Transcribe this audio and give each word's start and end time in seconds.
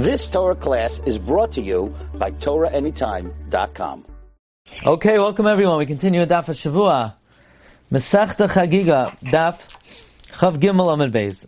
This 0.00 0.30
Torah 0.30 0.54
class 0.54 1.02
is 1.04 1.18
brought 1.18 1.52
to 1.52 1.60
you 1.60 1.94
by 2.14 2.30
TorahAnytime.com. 2.30 4.06
Okay, 4.86 5.18
welcome 5.18 5.46
everyone. 5.46 5.76
We 5.76 5.84
continue 5.84 6.20
with 6.20 6.30
Daf 6.30 6.46
Shavua. 6.46 7.16
Masechta 7.92 8.48
Chagiga, 8.48 9.14
Daf 9.20 9.76
Chav 10.32 10.56
Gimel 10.56 10.90
Amid 10.90 11.12
Beis. 11.12 11.44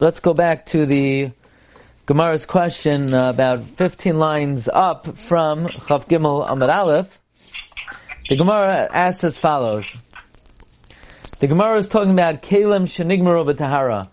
Let's 0.00 0.20
go 0.20 0.32
back 0.32 0.64
to 0.72 0.86
the 0.86 1.32
Gemara's 2.08 2.46
question 2.46 3.12
about 3.12 3.68
15 3.68 4.18
lines 4.18 4.66
up 4.66 5.18
from 5.18 5.66
Chav 5.66 6.08
Gimel 6.08 6.50
Amid 6.50 6.70
Aleph. 6.70 7.20
The 8.30 8.36
Gemara 8.36 8.88
asks 8.94 9.24
as 9.24 9.36
follows. 9.36 9.94
The 11.38 11.48
Gemara 11.48 11.76
is 11.76 11.86
talking 11.86 12.12
about 12.12 12.40
Kalim 12.42 12.84
Shenigmaru 12.84 13.44
B'Tahara. 13.44 14.08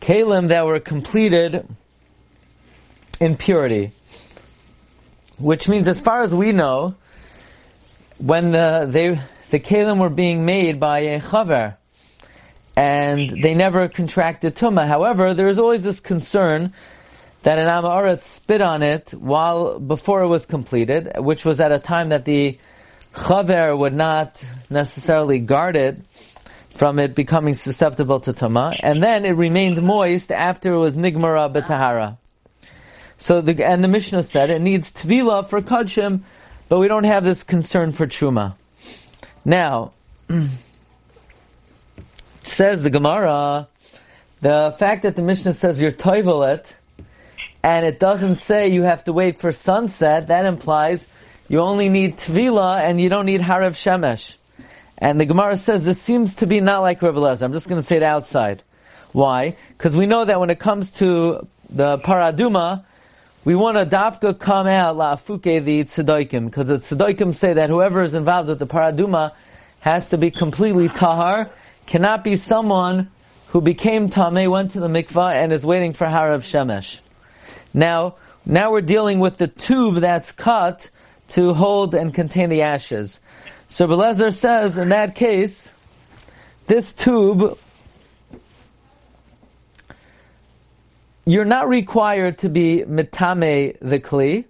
Kalim 0.00 0.46
that 0.48 0.64
were 0.66 0.78
completed 0.78 1.66
in 3.22 3.36
purity. 3.36 3.92
Which 5.38 5.68
means, 5.68 5.86
as 5.86 6.00
far 6.00 6.22
as 6.22 6.34
we 6.34 6.50
know, 6.50 6.96
when 8.18 8.50
the, 8.50 8.86
they, 8.88 9.20
the 9.50 9.60
Kalim 9.60 10.00
were 10.00 10.10
being 10.10 10.44
made 10.44 10.80
by 10.80 10.98
a 11.00 11.20
Chaver, 11.20 11.76
and 12.76 13.42
they 13.42 13.54
never 13.54 13.88
contracted 13.88 14.56
Tumah. 14.56 14.88
However, 14.88 15.34
there 15.34 15.48
is 15.48 15.58
always 15.60 15.82
this 15.82 16.00
concern 16.00 16.72
that 17.44 17.58
an 17.58 17.66
Amaret 17.66 18.22
spit 18.22 18.60
on 18.60 18.82
it 18.82 19.10
while, 19.12 19.78
before 19.78 20.22
it 20.22 20.28
was 20.28 20.44
completed, 20.44 21.12
which 21.16 21.44
was 21.44 21.60
at 21.60 21.70
a 21.70 21.78
time 21.78 22.08
that 22.08 22.24
the 22.24 22.58
Chaver 23.14 23.78
would 23.78 23.94
not 23.94 24.42
necessarily 24.68 25.38
guard 25.38 25.76
it 25.76 26.00
from 26.74 26.98
it 26.98 27.14
becoming 27.14 27.54
susceptible 27.54 28.18
to 28.20 28.32
Tumah, 28.32 28.80
and 28.80 29.00
then 29.00 29.24
it 29.24 29.32
remained 29.32 29.80
moist 29.80 30.32
after 30.32 30.72
it 30.72 30.78
was 30.78 30.96
Nigmara 30.96 31.52
B'Tahara. 31.54 32.16
So 33.22 33.40
the, 33.40 33.64
and 33.64 33.84
the 33.84 33.88
Mishnah 33.88 34.24
said 34.24 34.50
it 34.50 34.60
needs 34.60 34.90
Tvila 34.90 35.48
for 35.48 35.60
Kachim, 35.60 36.22
but 36.68 36.80
we 36.80 36.88
don't 36.88 37.04
have 37.04 37.22
this 37.22 37.44
concern 37.44 37.92
for 37.92 38.04
Truma. 38.04 38.54
Now, 39.44 39.92
says 42.44 42.82
the 42.82 42.90
Gemara, 42.90 43.68
the 44.40 44.74
fact 44.76 45.04
that 45.04 45.14
the 45.14 45.22
Mishnah 45.22 45.54
says 45.54 45.80
you're 45.80 45.92
toivelet, 45.92 46.72
and 47.62 47.86
it 47.86 48.00
doesn't 48.00 48.36
say 48.36 48.66
you 48.66 48.82
have 48.82 49.04
to 49.04 49.12
wait 49.12 49.38
for 49.38 49.52
sunset, 49.52 50.26
that 50.26 50.44
implies 50.44 51.06
you 51.48 51.60
only 51.60 51.88
need 51.88 52.16
Tvila 52.16 52.80
and 52.80 53.00
you 53.00 53.08
don't 53.08 53.26
need 53.26 53.40
Harav 53.40 53.76
Shemesh. 53.76 54.34
And 54.98 55.20
the 55.20 55.26
Gemara 55.26 55.58
says 55.58 55.84
this 55.84 56.02
seems 56.02 56.34
to 56.34 56.48
be 56.48 56.58
not 56.58 56.82
like 56.82 57.00
Rebbe. 57.00 57.24
I'm 57.40 57.52
just 57.52 57.68
going 57.68 57.80
to 57.80 57.86
say 57.86 57.98
it 57.98 58.02
outside. 58.02 58.64
Why? 59.12 59.56
Because 59.78 59.96
we 59.96 60.06
know 60.06 60.24
that 60.24 60.40
when 60.40 60.50
it 60.50 60.58
comes 60.58 60.90
to 60.92 61.46
the 61.70 61.98
paraduma, 61.98 62.84
we 63.44 63.54
want 63.54 63.76
to 63.76 63.84
dafka 63.84 64.38
come 64.38 64.66
out 64.66 64.96
la'afuke 64.96 65.64
the 65.64 65.84
tzedaikim, 65.84 66.46
because 66.46 66.68
the 66.68 66.78
tzedaikim 66.78 67.34
say 67.34 67.54
that 67.54 67.70
whoever 67.70 68.02
is 68.02 68.14
involved 68.14 68.48
with 68.48 68.58
the 68.58 68.66
paraduma 68.66 69.32
has 69.80 70.10
to 70.10 70.18
be 70.18 70.30
completely 70.30 70.88
tahar, 70.88 71.50
cannot 71.86 72.22
be 72.22 72.36
someone 72.36 73.10
who 73.48 73.60
became 73.60 74.08
tameh, 74.08 74.48
went 74.48 74.70
to 74.72 74.80
the 74.80 74.88
mikvah, 74.88 75.32
and 75.32 75.52
is 75.52 75.66
waiting 75.66 75.92
for 75.92 76.06
harav 76.06 76.40
shemesh. 76.40 77.00
Now, 77.74 78.14
now 78.46 78.70
we're 78.70 78.80
dealing 78.80 79.18
with 79.18 79.38
the 79.38 79.48
tube 79.48 80.00
that's 80.00 80.30
cut 80.32 80.90
to 81.30 81.52
hold 81.52 81.94
and 81.94 82.14
contain 82.14 82.48
the 82.48 82.62
ashes. 82.62 83.18
So 83.68 83.88
Belezer 83.88 84.34
says, 84.34 84.76
in 84.76 84.90
that 84.90 85.14
case, 85.14 85.68
this 86.66 86.92
tube, 86.92 87.58
you're 91.24 91.44
not 91.44 91.68
required 91.68 92.38
to 92.38 92.48
be 92.48 92.84
mitame 92.86 93.76
the 93.80 94.00
kli, 94.00 94.44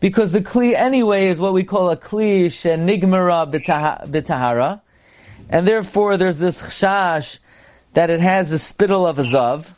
because 0.00 0.32
the 0.32 0.40
kli 0.40 0.74
anyway 0.74 1.28
is 1.28 1.38
what 1.38 1.52
we 1.52 1.64
call 1.64 1.90
a 1.90 1.96
kli 1.96 2.46
shenigmara 2.46 3.50
bitahara, 4.10 4.80
and 5.48 5.66
therefore 5.66 6.16
there's 6.16 6.38
this 6.38 6.60
chash 6.60 7.38
that 7.92 8.10
it 8.10 8.20
has 8.20 8.50
the 8.50 8.58
spittle 8.58 9.06
of 9.06 9.18
a 9.18 9.22
zav, 9.22 9.74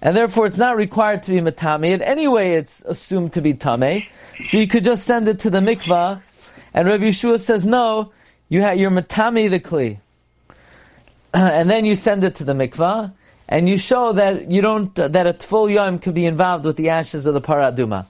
and 0.00 0.16
therefore 0.16 0.46
it's 0.46 0.58
not 0.58 0.76
required 0.76 1.22
to 1.24 1.30
be 1.30 1.40
matame. 1.40 1.92
And 1.92 2.02
anyway, 2.02 2.52
it's 2.52 2.82
assumed 2.82 3.32
to 3.34 3.40
be 3.40 3.54
tame, 3.54 4.06
so 4.44 4.58
you 4.58 4.68
could 4.68 4.84
just 4.84 5.04
send 5.04 5.28
it 5.28 5.40
to 5.40 5.50
the 5.50 5.60
mikvah 5.60 6.22
and 6.74 6.86
Rabbi 6.86 7.04
Yeshua 7.04 7.40
says, 7.40 7.66
no, 7.66 8.12
you 8.48 8.62
ha- 8.62 8.70
you're 8.70 8.90
matami 8.90 9.50
the 9.50 9.60
kli. 9.60 9.98
and 11.34 11.68
then 11.68 11.84
you 11.84 11.96
send 11.96 12.24
it 12.24 12.36
to 12.36 12.44
the 12.44 12.52
mikvah, 12.52 13.12
and 13.48 13.68
you 13.68 13.78
show 13.78 14.12
that 14.12 14.50
you 14.50 14.60
don't, 14.60 14.94
that 14.94 15.26
a 15.26 15.32
tful 15.32 15.72
yom 15.72 15.98
could 15.98 16.14
be 16.14 16.26
involved 16.26 16.64
with 16.64 16.76
the 16.76 16.90
ashes 16.90 17.26
of 17.26 17.34
the 17.34 17.40
paraduma. 17.40 18.06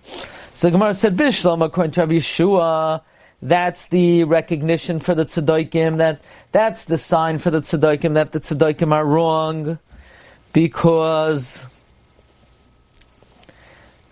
So 0.54 0.66
the 0.66 0.72
Gemara 0.72 0.94
said, 0.94 1.16
Bishlam, 1.16 1.64
according 1.64 1.92
to 1.92 2.00
Rabbi 2.00 2.14
Yeshua, 2.14 3.02
that's 3.40 3.86
the 3.86 4.24
recognition 4.24 4.98
for 4.98 5.14
the 5.14 5.24
tzedaikim, 5.24 5.98
that, 5.98 6.20
that's 6.50 6.84
the 6.84 6.98
sign 6.98 7.38
for 7.38 7.50
the 7.50 7.60
tzedaikim 7.60 8.14
that 8.14 8.32
the 8.32 8.40
tzedaikim 8.40 8.92
are 8.92 9.04
wrong, 9.04 9.78
because 10.52 11.64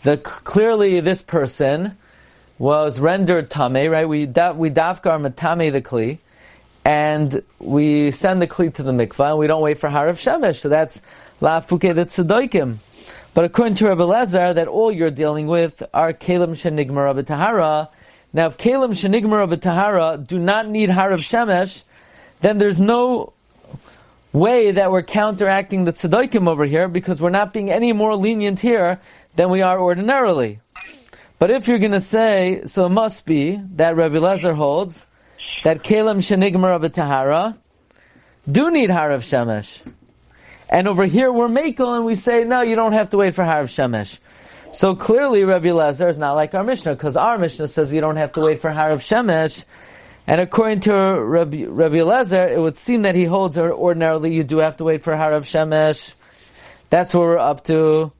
the, 0.04 0.16
clearly 0.18 1.00
this 1.00 1.22
person, 1.22 1.96
was 2.58 3.00
rendered 3.00 3.50
tame, 3.50 3.90
right? 3.90 4.08
We 4.08 4.26
da, 4.26 4.52
we 4.52 4.70
dafkar 4.70 5.20
matame 5.20 5.72
the 5.72 5.82
kli, 5.82 6.18
and 6.86 7.42
we 7.58 8.12
send 8.12 8.40
the 8.40 8.46
kli 8.46 8.72
to 8.72 8.84
the 8.84 8.92
mikvah, 8.92 9.30
and 9.30 9.38
we 9.40 9.48
don't 9.48 9.60
wait 9.60 9.76
for 9.76 9.88
harav 9.88 10.20
shemesh. 10.22 10.60
So 10.60 10.68
that's 10.68 11.02
la 11.40 11.60
fuke 11.60 11.92
the 11.92 12.06
tzedoikim. 12.06 12.76
But 13.34 13.44
according 13.44 13.74
to 13.76 13.88
Rabbi 13.88 14.02
Lezer, 14.02 14.54
that 14.54 14.68
all 14.68 14.92
you're 14.92 15.10
dealing 15.10 15.48
with 15.48 15.82
are 15.92 16.12
kalim 16.12 16.50
shenigmar 16.50 17.26
tahara. 17.26 17.88
Now, 18.32 18.46
if 18.46 18.56
kalim 18.56 18.90
shenigmar 18.90 19.60
tahara 19.60 20.16
do 20.16 20.38
not 20.38 20.68
need 20.68 20.88
harav 20.88 21.18
shemesh, 21.18 21.82
then 22.40 22.58
there's 22.58 22.78
no 22.78 23.32
way 24.32 24.70
that 24.70 24.92
we're 24.92 25.02
counteracting 25.02 25.86
the 25.86 25.92
tzedoikim 25.92 26.46
over 26.46 26.66
here 26.66 26.86
because 26.86 27.20
we're 27.20 27.30
not 27.30 27.52
being 27.52 27.68
any 27.68 27.92
more 27.92 28.14
lenient 28.14 28.60
here 28.60 29.00
than 29.34 29.50
we 29.50 29.60
are 29.60 29.80
ordinarily. 29.80 30.60
But 31.40 31.50
if 31.50 31.66
you're 31.66 31.80
going 31.80 31.90
to 31.90 32.00
say, 32.00 32.62
so 32.66 32.86
it 32.86 32.90
must 32.90 33.26
be 33.26 33.60
that 33.72 33.96
Rabbi 33.96 34.18
Lezer 34.18 34.54
holds 34.54 35.04
that 35.64 35.82
Kalim 35.82 36.18
Shenigmar 36.18 36.82
of 36.82 36.92
Tahara 36.92 37.58
do 38.50 38.70
need 38.70 38.90
Harav 38.90 39.20
Shemesh. 39.20 39.82
And 40.68 40.88
over 40.88 41.04
here 41.04 41.32
we're 41.32 41.48
Makel 41.48 41.96
and 41.96 42.04
we 42.04 42.14
say, 42.14 42.44
no, 42.44 42.60
you 42.62 42.76
don't 42.76 42.92
have 42.92 43.10
to 43.10 43.16
wait 43.16 43.34
for 43.34 43.42
Harav 43.44 43.64
Shemesh. 43.64 44.18
So 44.72 44.94
clearly 44.94 45.44
Rabbi 45.44 45.68
Lezer 45.68 46.08
is 46.10 46.18
not 46.18 46.34
like 46.34 46.54
our 46.54 46.62
Mishnah, 46.62 46.94
because 46.94 47.16
our 47.16 47.38
Mishnah 47.38 47.68
says 47.68 47.92
you 47.92 48.00
don't 48.00 48.16
have 48.16 48.32
to 48.34 48.40
wait 48.40 48.60
for 48.60 48.70
Harav 48.70 48.98
Shemesh. 48.98 49.64
And 50.26 50.40
according 50.40 50.80
to 50.80 50.92
Rabbi, 50.92 51.64
Rabbi 51.64 51.96
Lezer, 51.96 52.50
it 52.50 52.60
would 52.60 52.76
seem 52.76 53.02
that 53.02 53.14
he 53.14 53.24
holds 53.24 53.54
that 53.54 53.70
ordinarily 53.70 54.34
you 54.34 54.44
do 54.44 54.58
have 54.58 54.76
to 54.78 54.84
wait 54.84 55.02
for 55.02 55.12
Harav 55.14 55.42
Shemesh. 55.42 56.14
That's 56.90 57.14
what 57.14 57.20
we're 57.22 57.38
up 57.38 57.64
to. 57.66 58.12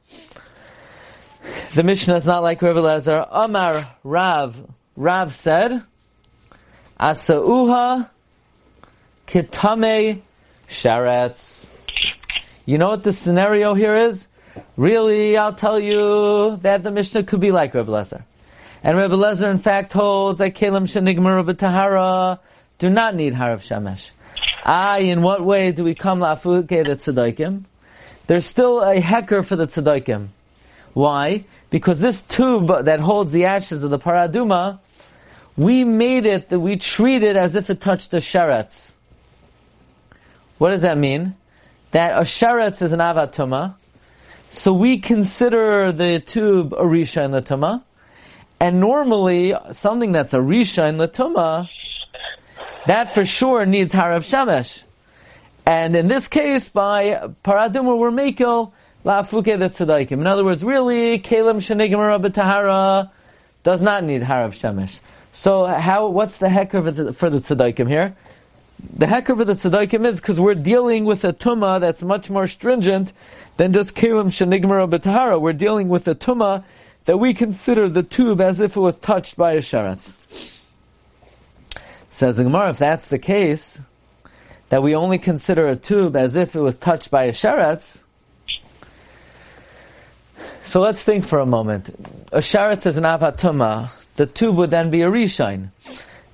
The 1.75 1.83
Mishnah 1.83 2.15
is 2.15 2.25
not 2.25 2.43
like 2.43 2.61
Rabbi 2.61 2.79
Lezer. 2.79 3.27
Amar 3.29 3.87
Rav. 4.03 4.61
Rav 4.95 5.33
said, 5.33 5.83
Asauha 6.99 8.09
kitame 9.27 10.21
sharetz. 10.67 11.67
You 12.65 12.77
know 12.77 12.89
what 12.89 13.03
the 13.03 13.13
scenario 13.13 13.73
here 13.75 13.95
is? 13.95 14.27
Really, 14.75 15.37
I'll 15.37 15.53
tell 15.53 15.79
you 15.79 16.57
that 16.63 16.83
the 16.83 16.91
Mishnah 16.91 17.23
could 17.23 17.39
be 17.39 17.51
like 17.51 17.73
Rabbi 17.75 17.91
Lezer. 17.91 18.23
And 18.83 18.97
Rabbi 18.97 19.13
Lezer, 19.13 19.49
in 19.51 19.59
fact, 19.59 19.93
holds 19.93 20.39
that 20.39 20.55
Kalim 20.55 20.83
Shenigmar 20.83 21.57
Tahara 21.57 22.39
do 22.79 22.89
not 22.89 23.15
need 23.15 23.33
Harav 23.33 23.59
Shemesh. 23.59 24.11
Ah, 24.65 24.97
in 24.97 25.21
what 25.21 25.43
way 25.43 25.71
do 25.71 25.83
we 25.83 25.95
come 25.95 26.19
lafuke 26.19 26.67
the 26.67 26.95
tzedaikim? 26.95 27.63
There's 28.25 28.45
still 28.45 28.81
a 28.81 28.99
hecker 28.99 29.43
for 29.43 29.55
the 29.55 29.67
tzedaikim. 29.67 30.27
Why? 30.93 31.45
Because 31.69 32.01
this 32.01 32.21
tube 32.21 32.85
that 32.85 32.99
holds 32.99 33.31
the 33.31 33.45
ashes 33.45 33.83
of 33.83 33.91
the 33.91 33.99
paraduma, 33.99 34.79
we 35.57 35.83
made 35.83 36.25
it, 36.25 36.49
that 36.49 36.59
we 36.59 36.77
treat 36.77 37.23
it 37.23 37.35
as 37.35 37.55
if 37.55 37.69
it 37.69 37.81
touched 37.81 38.11
the 38.11 38.17
sheretz. 38.17 38.91
What 40.59 40.71
does 40.71 40.83
that 40.83 40.97
mean? 40.97 41.35
That 41.91 42.13
a 42.13 42.21
sheretz 42.21 42.81
is 42.81 42.91
an 42.91 42.99
avatuma, 42.99 43.75
so 44.49 44.71
we 44.71 44.99
consider 44.99 45.91
the 45.91 46.19
tube 46.19 46.73
a 46.73 46.83
risha 46.83 47.25
in 47.25 47.31
the 47.31 47.41
tuma, 47.41 47.83
and 48.59 48.79
normally 48.79 49.53
something 49.71 50.11
that's 50.11 50.33
a 50.33 50.39
risha 50.39 50.87
in 50.87 50.97
the 50.97 51.07
tuma, 51.07 51.67
that 52.85 53.13
for 53.13 53.25
sure 53.25 53.65
needs 53.65 53.91
harav 53.93 54.19
shemesh. 54.19 54.83
And 55.65 55.95
in 55.95 56.07
this 56.07 56.27
case, 56.27 56.69
by 56.69 57.29
paraduma, 57.43 57.97
we're 57.97 58.11
makel 58.11 58.71
La'afuke 59.07 59.57
the 59.57 59.69
tzedaikim. 59.69 60.11
In 60.11 60.27
other 60.27 60.43
words, 60.43 60.65
really, 60.65 61.17
Kalim 61.17 61.57
Shenigim 61.57 62.33
Tahara 62.33 63.09
does 63.63 63.81
not 63.81 64.03
need 64.03 64.21
Harav 64.21 64.51
Shemesh. 64.51 64.99
So 65.37 65.67
how, 65.67 66.07
what's 66.07 66.39
the 66.39 66.49
heck 66.49 66.73
of 66.73 66.87
it 66.87 67.13
for 67.13 67.29
the 67.29 67.37
tzedaikim 67.37 67.87
here? 67.87 68.15
The 68.97 69.05
hecker 69.05 69.35
for 69.35 69.45
the 69.45 69.53
tzedaikim 69.53 70.03
is 70.03 70.19
because 70.19 70.41
we're 70.41 70.55
dealing 70.55 71.05
with 71.05 71.23
a 71.25 71.31
tuma 71.31 71.79
that's 71.79 72.01
much 72.01 72.31
more 72.31 72.47
stringent 72.47 73.13
than 73.57 73.71
just 73.71 73.93
kelim 73.93 74.29
shenigmara 74.29 74.89
b'tahara. 74.89 75.39
We're 75.39 75.53
dealing 75.53 75.89
with 75.89 76.07
a 76.07 76.15
tuma 76.15 76.63
that 77.05 77.17
we 77.17 77.35
consider 77.35 77.87
the 77.87 78.01
tube 78.01 78.41
as 78.41 78.59
if 78.59 78.75
it 78.75 78.79
was 78.79 78.95
touched 78.95 79.37
by 79.37 79.51
a 79.51 79.59
sheretz. 79.59 80.15
Says 82.09 82.37
the 82.37 82.43
Gemara, 82.43 82.71
if 82.71 82.79
that's 82.79 83.07
the 83.07 83.19
case, 83.19 83.79
that 84.69 84.81
we 84.81 84.95
only 84.95 85.19
consider 85.19 85.67
a 85.67 85.75
tube 85.75 86.15
as 86.15 86.35
if 86.35 86.55
it 86.55 86.61
was 86.61 86.79
touched 86.79 87.11
by 87.11 87.25
a 87.25 87.31
sheretz, 87.31 87.99
so 90.63 90.81
let's 90.81 91.03
think 91.03 91.25
for 91.25 91.37
a 91.37 91.45
moment. 91.45 91.89
A 92.31 92.39
sheretz 92.39 92.87
is 92.87 92.97
an 92.97 93.03
avatuma. 93.03 93.91
The 94.17 94.25
tube 94.25 94.55
would 94.57 94.71
then 94.71 94.89
be 94.89 95.03
a 95.03 95.11
rishine. 95.11 95.69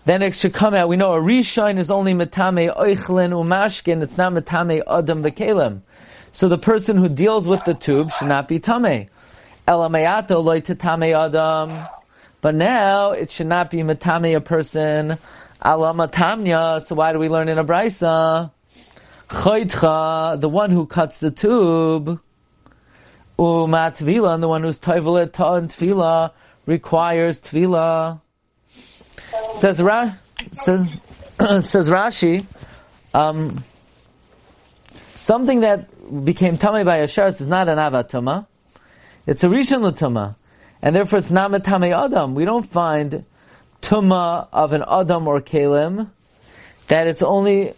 Then 0.05 0.21
it 0.21 0.35
should 0.35 0.53
come 0.53 0.73
out. 0.73 0.87
We 0.87 0.95
know 0.95 1.13
a 1.13 1.19
rishine 1.19 1.77
is 1.77 1.91
only 1.91 2.13
metame 2.13 2.73
oichlin 2.75 3.31
umashkin. 3.31 4.01
It's 4.01 4.17
not 4.17 4.31
metame 4.31 4.81
adam 4.87 5.21
bekelim. 5.21 5.81
So 6.31 6.47
the 6.47 6.57
person 6.57 6.95
who 6.95 7.09
deals 7.09 7.45
with 7.45 7.63
the 7.65 7.73
tube 7.73 8.11
should 8.11 8.29
not 8.29 8.47
be 8.47 8.59
tame. 8.59 9.09
Elameyato 9.67 10.41
loy 10.41 10.61
tame 10.61 11.13
adam. 11.13 11.85
But 12.39 12.55
now 12.55 13.11
it 13.11 13.31
should 13.31 13.47
not 13.47 13.69
be 13.69 13.79
metame 13.79 14.33
a 14.33 14.41
person. 14.41 15.17
Alamatamnya. 15.61 16.81
So 16.81 16.95
why 16.95 17.11
do 17.11 17.19
we 17.19 17.27
learn 17.27 17.49
in 17.49 17.57
a 17.57 17.65
brisa? 17.65 18.49
Chaytcha, 19.27 20.39
the 20.39 20.49
one 20.49 20.71
who 20.71 20.85
cuts 20.85 21.19
the 21.19 21.31
tube. 21.31 22.21
Uma 23.37 23.91
tvila, 23.93 24.35
and 24.35 24.43
the 24.43 24.47
one 24.47 24.63
who's 24.63 24.79
toivelet 24.79 25.33
ta 25.33 25.55
and 25.55 25.69
tvila 25.69 26.31
requires 26.65 27.39
tvila. 27.39 28.21
Says 29.53 29.81
Ra, 29.81 30.13
says, 30.63 30.87
says 31.65 31.89
Rashi, 31.89 32.45
um, 33.13 33.63
something 35.15 35.61
that 35.61 35.87
became 36.25 36.57
tummy 36.57 36.83
by 36.83 36.97
a 36.97 37.07
sheretz 37.07 37.41
is 37.41 37.47
not 37.47 37.69
an 37.69 37.77
avatuma. 37.77 38.47
It's 39.25 39.43
a 39.43 39.47
rishon 39.47 39.81
l'tuma. 39.81 40.35
And 40.81 40.95
therefore 40.95 41.19
it's 41.19 41.31
not 41.31 41.51
metame 41.51 41.95
adam. 41.97 42.35
We 42.35 42.43
don't 42.43 42.69
find 42.69 43.23
tuma 43.81 44.47
of 44.51 44.73
an 44.73 44.83
adam 44.87 45.27
or 45.27 45.41
kalim 45.41 46.09
that 46.87 47.07
it's 47.07 47.23
only 47.23 47.73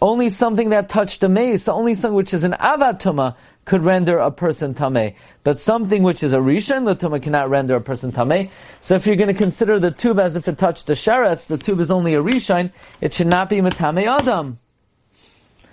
only 0.00 0.28
something 0.28 0.70
that 0.70 0.88
touched 0.88 1.22
a 1.24 1.28
mace, 1.28 1.68
only 1.68 1.94
something 1.94 2.14
which 2.14 2.34
is 2.34 2.44
an 2.44 2.52
avatuma 2.52 3.34
could 3.66 3.84
render 3.84 4.18
a 4.18 4.30
person 4.30 4.72
tame. 4.72 5.14
But 5.42 5.60
something 5.60 6.02
which 6.02 6.22
is 6.22 6.32
a 6.32 6.38
rishon, 6.38 6.86
the 6.86 6.96
tuma 6.96 7.22
cannot 7.22 7.50
render 7.50 7.74
a 7.74 7.80
person 7.80 8.12
tame. 8.12 8.48
So 8.80 8.94
if 8.94 9.06
you're 9.06 9.16
going 9.16 9.28
to 9.28 9.34
consider 9.34 9.78
the 9.78 9.90
tube 9.90 10.18
as 10.18 10.36
if 10.36 10.48
it 10.48 10.56
touched 10.56 10.86
the 10.86 10.94
sheretz, 10.94 11.48
the 11.48 11.58
tube 11.58 11.80
is 11.80 11.90
only 11.90 12.14
a 12.14 12.22
rishon, 12.22 12.72
it 13.00 13.12
should 13.12 13.26
not 13.26 13.50
be 13.50 13.56
matame 13.56 14.06
adam. 14.06 14.58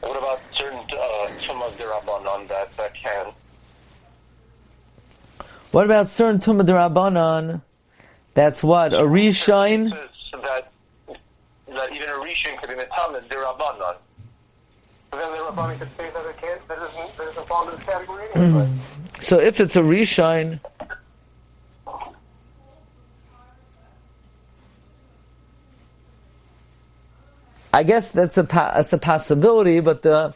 What 0.01 0.18
about 0.18 0.42
certain 0.51 0.80
uh, 0.80 1.28
tumas 1.40 1.72
derabanan 1.78 2.48
that, 2.50 2.75
that 2.75 2.94
can? 2.95 3.28
What 5.72 5.86
about 5.86 6.10
certain 6.10 6.40
tuma 6.40 6.66
derabanan? 6.66 7.62
That's 8.34 8.63
what? 8.63 8.94
A 8.94 9.04
rishon? 9.04 9.92
That, 9.92 10.72
that 11.68 11.95
even 11.95 12.10
a 12.10 12.13
rishon 12.13 12.60
could 12.60 12.69
be 12.69 12.75
metame 12.75 13.22
derabanan. 13.28 13.98
Then 15.18 15.31
the 15.38 15.44
Rabbani 15.44 15.77
could 15.77 15.95
say 15.95 16.10
that 16.10 16.25
it 16.25 16.38
can't, 16.38 16.68
that 16.68 16.77
doesn't, 16.77 17.18
that 17.18 17.25
doesn't 17.25 17.48
fall 17.48 17.65
into 17.65 17.77
this 17.77 17.86
category 17.86 18.25
anyway. 18.36 18.69
So 19.21 19.39
if 19.39 19.60
it's 19.60 19.75
a 19.75 19.81
reshine, 19.81 20.60
I 27.74 27.81
guess 27.81 28.12
that's 28.12 28.38
a 28.38 28.44
that's 28.44 28.94
a 28.94 29.00
possibility, 29.00 29.80
but 29.80 30.06
uh, 30.06 30.31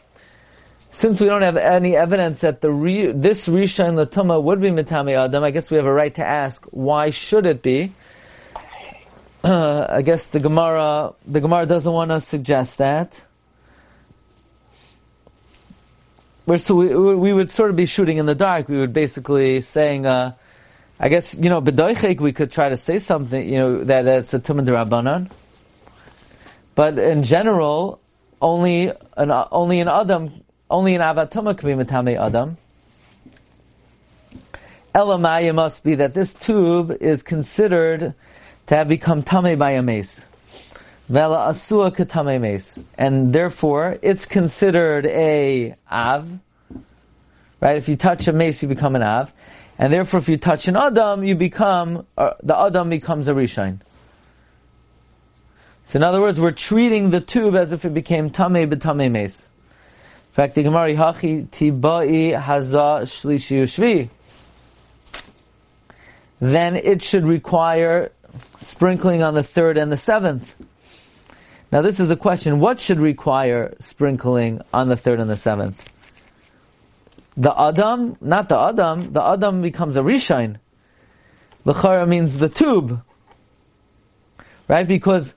since 0.90 1.20
we 1.20 1.26
don't 1.28 1.42
have 1.42 1.56
any 1.56 1.94
evidence 1.94 2.40
that 2.40 2.60
the 2.60 2.72
re, 2.72 3.12
this 3.12 3.46
rishon 3.46 3.94
latuma 3.94 4.42
would 4.42 4.60
be 4.60 4.70
mitame 4.70 5.16
adam, 5.16 5.44
I 5.44 5.52
guess 5.52 5.70
we 5.70 5.76
have 5.76 5.86
a 5.86 5.92
right 5.92 6.14
to 6.16 6.26
ask 6.26 6.64
why 6.70 7.10
should 7.10 7.46
it 7.46 7.62
be. 7.62 7.92
Uh, 9.44 9.86
I 9.90 10.02
guess 10.02 10.26
the 10.26 10.40
Gemara 10.40 11.14
the 11.26 11.40
Gemara 11.40 11.66
doesn't 11.66 11.92
want 11.92 12.10
to 12.10 12.20
suggest 12.20 12.78
that. 12.78 13.22
We're, 16.48 16.56
so 16.56 16.76
we, 16.76 17.14
we 17.14 17.32
would 17.34 17.50
sort 17.50 17.68
of 17.68 17.76
be 17.76 17.84
shooting 17.84 18.16
in 18.16 18.24
the 18.24 18.34
dark. 18.34 18.70
We 18.70 18.78
would 18.78 18.94
basically 18.94 19.60
saying, 19.60 20.06
uh, 20.06 20.32
I 20.98 21.10
guess 21.10 21.34
you 21.34 21.50
know, 21.50 21.60
bedoichik. 21.60 22.20
We 22.20 22.32
could 22.32 22.50
try 22.50 22.70
to 22.70 22.78
say 22.78 23.00
something, 23.00 23.46
you 23.46 23.58
know, 23.58 23.84
that, 23.84 24.06
that 24.06 24.18
it's 24.20 24.32
a 24.32 24.38
tumah 24.38 24.64
derabanan. 24.64 25.30
But 26.74 26.98
in 26.98 27.22
general, 27.22 28.00
only 28.40 28.90
an 29.14 29.30
only 29.52 29.80
an 29.80 29.88
adam, 29.88 30.42
only 30.70 30.94
an 30.94 31.02
avatuma 31.02 31.58
can 31.58 31.76
be 31.76 31.84
metame 31.84 32.18
adam. 32.18 32.56
Elamaya 34.94 35.54
must 35.54 35.84
be 35.84 35.96
that 35.96 36.14
this 36.14 36.32
tube 36.32 36.96
is 37.02 37.20
considered 37.20 38.14
to 38.68 38.74
have 38.74 38.88
become 38.88 39.22
tame 39.22 39.58
by 39.58 39.72
a 39.72 39.82
mace. 39.82 40.18
Vela 41.08 41.48
asua 41.48 41.94
katame 41.94 42.40
mace. 42.40 42.84
And 42.98 43.32
therefore, 43.32 43.98
it's 44.02 44.26
considered 44.26 45.06
a 45.06 45.74
av. 45.90 46.28
Right? 47.60 47.76
If 47.76 47.88
you 47.88 47.96
touch 47.96 48.28
a 48.28 48.32
mace, 48.32 48.62
you 48.62 48.68
become 48.68 48.94
an 48.94 49.02
av. 49.02 49.32
And 49.78 49.92
therefore, 49.92 50.18
if 50.18 50.28
you 50.28 50.36
touch 50.36 50.68
an 50.68 50.76
adam, 50.76 51.24
you 51.24 51.34
become, 51.34 52.06
uh, 52.16 52.32
the 52.42 52.56
adam 52.56 52.90
becomes 52.90 53.28
a 53.28 53.32
rishine. 53.32 53.78
So 55.86 55.96
in 55.96 56.02
other 56.02 56.20
words, 56.20 56.38
we're 56.38 56.50
treating 56.50 57.10
the 57.10 57.20
tube 57.20 57.54
as 57.54 57.72
if 57.72 57.86
it 57.86 57.94
became 57.94 58.28
tame 58.28 58.68
betame 58.68 59.10
mace. 59.10 59.38
In 59.38 60.32
fact, 60.32 60.56
the 60.56 60.62
Gemara 60.62 60.94
hachi 60.94 61.48
tibai 61.48 62.38
haza 62.38 63.02
shlishi 63.02 63.62
ushvi. 63.62 64.08
Then 66.40 66.76
it 66.76 67.02
should 67.02 67.24
require 67.24 68.12
sprinkling 68.60 69.22
on 69.22 69.32
the 69.32 69.42
third 69.42 69.78
and 69.78 69.90
the 69.90 69.96
seventh. 69.96 70.54
Now 71.70 71.82
this 71.82 72.00
is 72.00 72.10
a 72.10 72.16
question, 72.16 72.60
what 72.60 72.80
should 72.80 72.98
require 72.98 73.74
sprinkling 73.80 74.62
on 74.72 74.88
the 74.88 74.96
third 74.96 75.20
and 75.20 75.28
the 75.28 75.36
seventh? 75.36 75.84
The 77.36 77.58
Adam, 77.58 78.16
not 78.20 78.48
the 78.48 78.58
Adam, 78.58 79.12
the 79.12 79.22
Adam 79.22 79.62
becomes 79.62 79.96
a 79.96 80.00
Rishine. 80.00 80.56
L'chara 81.64 82.08
means 82.08 82.38
the 82.38 82.48
tube. 82.48 83.02
Right? 84.66 84.88
Because 84.88 85.34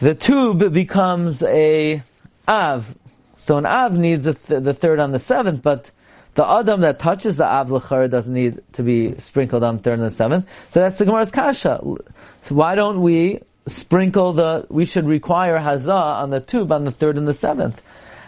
the 0.00 0.14
tube 0.14 0.72
becomes 0.72 1.42
a 1.42 2.02
Av. 2.46 2.94
So 3.36 3.56
an 3.56 3.66
Av 3.66 3.98
needs 3.98 4.24
th- 4.24 4.62
the 4.62 4.74
third 4.74 5.00
on 5.00 5.10
the 5.10 5.18
seventh, 5.18 5.62
but 5.62 5.90
the 6.34 6.46
Adam 6.46 6.82
that 6.82 6.98
touches 6.98 7.36
the 7.36 7.46
Av 7.46 7.70
L'chara 7.70 8.08
doesn't 8.08 8.32
need 8.32 8.62
to 8.74 8.82
be 8.82 9.18
sprinkled 9.18 9.64
on 9.64 9.78
the 9.78 9.82
third 9.82 9.98
and 9.98 10.08
the 10.08 10.14
seventh. 10.14 10.46
So 10.70 10.80
that's 10.80 10.98
the 10.98 11.04
Gemara's 11.04 11.30
Kasha. 11.30 11.80
So 11.82 12.54
why 12.54 12.74
don't 12.74 13.02
we 13.02 13.40
sprinkle 13.68 14.32
the, 14.32 14.66
we 14.68 14.84
should 14.84 15.06
require 15.06 15.58
hazah 15.58 16.22
on 16.22 16.30
the 16.30 16.40
tube 16.40 16.72
on 16.72 16.84
the 16.84 16.90
third 16.90 17.16
and 17.16 17.26
the 17.26 17.34
seventh. 17.34 17.82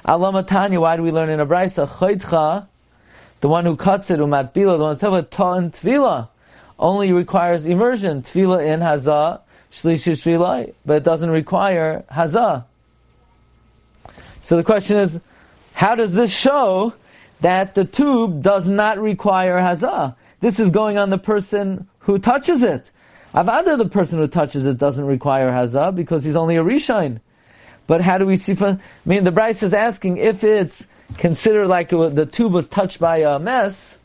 Alama 0.04 0.42
Tanya, 0.42 0.80
why 0.80 0.96
do 0.96 1.02
we 1.02 1.10
learn 1.10 1.30
in 1.30 1.40
a 1.40 1.46
brisa? 1.46 1.86
Chaytcha, 1.86 2.66
the 3.40 3.48
one 3.48 3.64
who 3.64 3.76
cuts 3.76 4.10
it, 4.10 4.20
umat 4.20 4.52
bila, 4.52 4.78
the 4.78 4.84
one 4.84 5.14
who's 5.14 5.28
ta 5.30 5.52
and 5.54 5.72
tvila, 5.72 6.28
only 6.78 7.12
requires 7.12 7.66
immersion, 7.66 8.22
tvila 8.22 8.66
in 8.66 8.80
hazah, 8.80 9.40
shlishi 9.70 10.12
shvilai, 10.12 10.74
but 10.84 10.98
it 10.98 11.04
doesn't 11.04 11.30
require 11.30 12.04
hazah. 12.10 12.64
So 14.40 14.56
the 14.56 14.64
question 14.64 14.96
is, 14.96 15.20
how 15.74 15.94
does 15.94 16.14
this 16.14 16.36
show 16.36 16.94
that 17.40 17.74
the 17.74 17.84
tube 17.84 18.42
does 18.42 18.66
not 18.66 18.98
require 18.98 19.58
hazah? 19.58 20.14
This 20.40 20.58
is 20.58 20.70
going 20.70 20.98
on 20.98 21.10
the 21.10 21.18
person 21.18 21.88
who 22.00 22.18
touches 22.18 22.62
it. 22.62 22.90
Avada, 23.34 23.78
the 23.78 23.88
person 23.88 24.18
who 24.18 24.26
touches 24.26 24.64
it, 24.64 24.78
doesn't 24.78 25.04
require 25.04 25.50
hazah 25.50 25.94
because 25.94 26.24
he's 26.24 26.36
only 26.36 26.56
a 26.56 26.64
rishine. 26.64 27.20
But 27.86 28.00
how 28.00 28.18
do 28.18 28.26
we 28.26 28.36
see? 28.36 28.56
I 28.60 28.78
mean, 29.04 29.24
the 29.24 29.30
Bryce 29.30 29.62
is 29.62 29.74
asking 29.74 30.18
if 30.18 30.44
it's 30.44 30.86
considered 31.18 31.68
like 31.68 31.90
the 31.90 32.28
tube 32.30 32.52
was 32.52 32.68
touched 32.68 33.00
by 33.00 33.18
a 33.18 33.38
mess, 33.38 33.96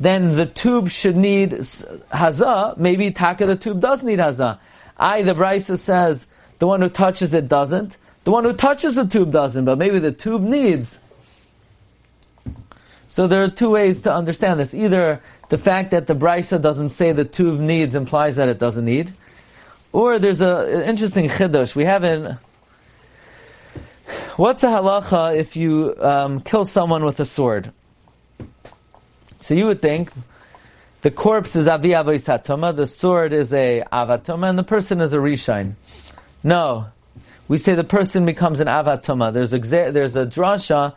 then 0.00 0.36
the 0.36 0.46
tube 0.46 0.88
should 0.88 1.16
need 1.16 1.50
hazah. 1.52 2.76
Maybe 2.76 3.10
taka 3.10 3.46
the 3.46 3.56
tube 3.56 3.80
does 3.80 4.02
need 4.02 4.18
hazah. 4.18 4.58
I, 4.96 5.22
the 5.22 5.34
Bryce 5.34 5.66
says 5.80 6.26
the 6.58 6.66
one 6.66 6.80
who 6.80 6.88
touches 6.88 7.34
it 7.34 7.48
doesn't. 7.48 7.96
The 8.24 8.30
one 8.30 8.44
who 8.44 8.52
touches 8.52 8.94
the 8.94 9.06
tube 9.06 9.32
doesn't, 9.32 9.64
but 9.64 9.78
maybe 9.78 9.98
the 9.98 10.12
tube 10.12 10.42
needs. 10.42 11.00
So 13.08 13.26
there 13.26 13.42
are 13.42 13.50
two 13.50 13.70
ways 13.70 14.02
to 14.02 14.14
understand 14.14 14.60
this. 14.60 14.72
Either 14.72 15.20
the 15.52 15.58
fact 15.58 15.90
that 15.90 16.06
the 16.06 16.14
brisa 16.14 16.58
doesn't 16.58 16.90
say 16.90 17.12
the 17.12 17.26
tube 17.26 17.60
needs 17.60 17.94
implies 17.94 18.36
that 18.36 18.48
it 18.48 18.58
doesn't 18.58 18.86
need, 18.86 19.12
or 19.92 20.18
there's 20.18 20.40
a, 20.40 20.56
an 20.56 20.88
interesting 20.88 21.28
chiddush. 21.28 21.76
We 21.76 21.84
haven't. 21.84 22.38
What's 24.36 24.64
a 24.64 24.68
halacha 24.68 25.36
if 25.36 25.54
you 25.54 25.94
um, 26.00 26.40
kill 26.40 26.64
someone 26.64 27.04
with 27.04 27.20
a 27.20 27.26
sword? 27.26 27.70
So 29.42 29.52
you 29.52 29.66
would 29.66 29.82
think 29.82 30.10
the 31.02 31.10
corpse 31.10 31.54
is 31.54 31.68
avi 31.68 31.90
avoisatoma, 31.90 32.74
the 32.74 32.86
sword 32.86 33.34
is 33.34 33.52
a 33.52 33.84
avatoma, 33.92 34.48
and 34.48 34.58
the 34.58 34.62
person 34.62 35.02
is 35.02 35.12
a 35.12 35.18
reshine. 35.18 35.74
No, 36.42 36.86
we 37.48 37.58
say 37.58 37.74
the 37.74 37.84
person 37.84 38.24
becomes 38.24 38.60
an 38.60 38.68
avatoma. 38.68 39.34
There's 39.34 39.52
a 39.52 39.58
there's 39.58 40.16
a 40.16 40.24
drasha 40.24 40.94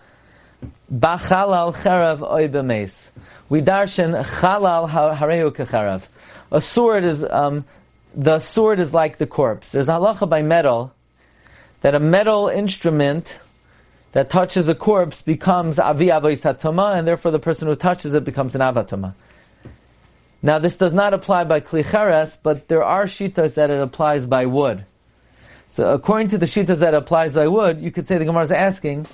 bachalal 0.91 1.75
charav 1.75 2.19
oibemes. 2.19 3.09
We 3.49 3.61
darshan 3.61 4.23
chalal 4.23 4.89
hareu 4.89 5.51
kecharav. 5.51 6.03
A 6.51 6.61
sword 6.61 7.03
is 7.03 7.23
um, 7.23 7.65
the 8.15 8.39
sword 8.39 8.79
is 8.79 8.93
like 8.93 9.17
the 9.17 9.27
corpse. 9.27 9.71
There's 9.71 9.87
halacha 9.87 10.29
by 10.29 10.41
metal 10.41 10.93
that 11.81 11.95
a 11.95 11.99
metal 11.99 12.47
instrument 12.47 13.37
that 14.13 14.29
touches 14.29 14.69
a 14.69 14.75
corpse 14.75 15.21
becomes 15.21 15.77
avi 15.77 16.07
avoisatoma, 16.07 16.95
and 16.95 17.07
therefore 17.07 17.31
the 17.31 17.39
person 17.39 17.67
who 17.67 17.75
touches 17.75 18.13
it 18.13 18.23
becomes 18.23 18.55
an 18.55 18.61
avatoma. 18.61 19.13
Now, 20.41 20.59
this 20.59 20.77
does 20.77 20.93
not 20.93 21.13
apply 21.13 21.43
by 21.45 21.59
klicheres, 21.59 22.37
but 22.41 22.67
there 22.67 22.83
are 22.83 23.05
shitas 23.05 23.55
that 23.55 23.71
it 23.71 23.81
applies 23.81 24.25
by 24.25 24.45
wood. 24.45 24.85
So, 25.71 25.91
according 25.93 26.29
to 26.29 26.37
the 26.37 26.45
shitas 26.45 26.79
that 26.79 26.93
applies 26.93 27.33
by 27.35 27.47
wood, 27.47 27.81
you 27.81 27.91
could 27.91 28.07
say 28.07 28.17
the 28.17 28.25
Gemara 28.25 28.43
is 28.43 28.51
asking 28.51 29.07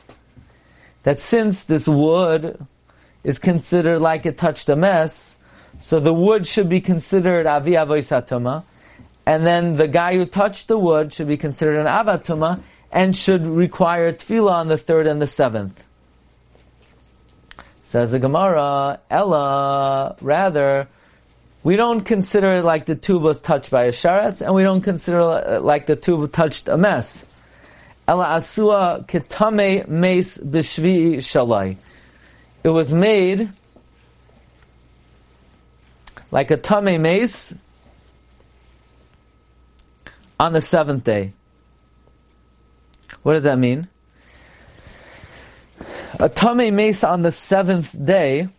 that 1.03 1.19
since 1.19 1.63
this 1.63 1.87
wood 1.87 2.65
is 3.23 3.39
considered 3.39 3.99
like 3.99 4.25
it 4.25 4.37
touched 4.37 4.69
a 4.69 4.75
mess, 4.75 5.35
so 5.81 5.99
the 5.99 6.13
wood 6.13 6.45
should 6.45 6.69
be 6.69 6.81
considered 6.81 7.45
avi 7.47 7.71
avoisatoma, 7.71 8.63
and 9.25 9.45
then 9.45 9.77
the 9.77 9.87
guy 9.87 10.15
who 10.15 10.25
touched 10.25 10.67
the 10.67 10.77
wood 10.77 11.13
should 11.13 11.27
be 11.27 11.37
considered 11.37 11.79
an 11.79 11.87
avatuma 11.87 12.59
and 12.91 13.15
should 13.15 13.47
require 13.47 14.11
tefillah 14.11 14.51
on 14.51 14.67
the 14.67 14.77
third 14.77 15.07
and 15.07 15.21
the 15.21 15.27
seventh. 15.27 15.81
Says 17.83 18.11
the 18.11 18.19
Gemara, 18.19 18.99
Ella, 19.09 20.15
rather, 20.21 20.87
we 21.63 21.75
don't 21.75 22.01
consider 22.01 22.55
it 22.55 22.65
like 22.65 22.85
the 22.85 22.95
tube 22.95 23.21
was 23.21 23.39
touched 23.39 23.69
by 23.69 23.83
a 23.83 23.91
sharetz, 23.91 24.41
and 24.41 24.53
we 24.55 24.63
don't 24.63 24.81
consider 24.81 25.43
it 25.45 25.63
like 25.63 25.85
the 25.85 25.95
tube 25.95 26.31
touched 26.31 26.67
a 26.67 26.77
mess. 26.77 27.25
Ela 28.11 28.25
asua 28.35 29.07
ketame 29.07 29.87
mes 29.87 30.37
b'shvi 30.37 31.19
shalai. 31.19 31.77
It 32.61 32.67
was 32.67 32.93
made 32.93 33.47
like 36.29 36.51
a 36.51 36.57
tame 36.57 37.01
mace 37.01 37.53
on 40.37 40.51
the 40.51 40.59
seventh 40.59 41.05
day. 41.05 41.31
What 43.23 43.35
does 43.35 43.43
that 43.43 43.57
mean? 43.57 43.87
A 46.19 46.27
tame 46.27 46.75
mace 46.75 47.05
on 47.05 47.21
the 47.21 47.31
seventh 47.31 47.95
day 48.03 48.49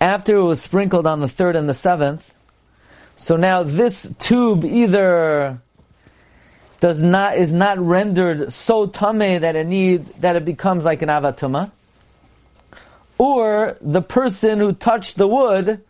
after 0.00 0.36
it 0.36 0.42
was 0.42 0.62
sprinkled 0.62 1.06
on 1.06 1.20
the 1.20 1.28
third 1.28 1.54
and 1.54 1.68
the 1.68 1.74
seventh. 1.74 2.32
So 3.16 3.36
now 3.36 3.62
this 3.62 4.10
tube 4.18 4.64
either 4.64 5.60
does 6.80 7.00
not 7.00 7.36
is 7.36 7.52
not 7.52 7.78
rendered 7.78 8.52
so 8.52 8.86
tame 8.86 9.40
that 9.40 9.56
it 9.56 9.66
need 9.66 10.06
that 10.20 10.36
it 10.36 10.44
becomes 10.44 10.84
like 10.84 11.02
an 11.02 11.08
avatuma, 11.08 11.70
or 13.18 13.76
the 13.80 14.02
person 14.02 14.58
who 14.58 14.72
touched 14.72 15.16
the 15.16 15.26
wood 15.26 15.80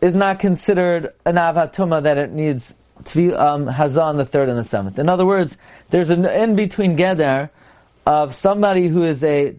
is 0.00 0.14
not 0.14 0.40
considered 0.40 1.12
an 1.24 1.36
avatuma 1.36 2.02
that 2.02 2.18
it 2.18 2.30
needs 2.30 2.74
be 3.14 3.32
um, 3.32 3.66
hazah 3.66 4.02
on 4.02 4.16
the 4.16 4.24
third 4.24 4.48
and 4.48 4.58
the 4.58 4.64
seventh. 4.64 4.98
In 4.98 5.08
other 5.08 5.26
words, 5.26 5.56
there's 5.90 6.10
an 6.10 6.24
in 6.24 6.56
between 6.56 6.96
gather 6.96 7.50
of 8.04 8.34
somebody 8.34 8.88
who 8.88 9.04
is 9.04 9.22
a 9.22 9.54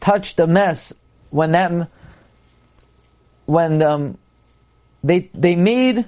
touched 0.00 0.38
a 0.40 0.46
mess 0.46 0.92
when 1.30 1.52
that 1.52 1.88
when 3.46 3.82
um, 3.82 4.18
they 5.04 5.30
they 5.34 5.56
made 5.56 6.04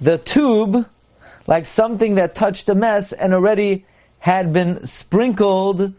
the 0.00 0.18
tube 0.18 0.86
like 1.46 1.66
something 1.66 2.16
that 2.16 2.34
touched 2.34 2.68
a 2.68 2.74
mess 2.74 3.12
and 3.12 3.32
already 3.32 3.84
had 4.18 4.52
been 4.52 4.86
sprinkled 4.86 5.92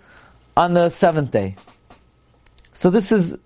on 0.55 0.73
the 0.73 0.89
seventh 0.89 1.31
day. 1.31 1.55
So 2.73 2.89
this 2.89 3.11
is 3.11 3.37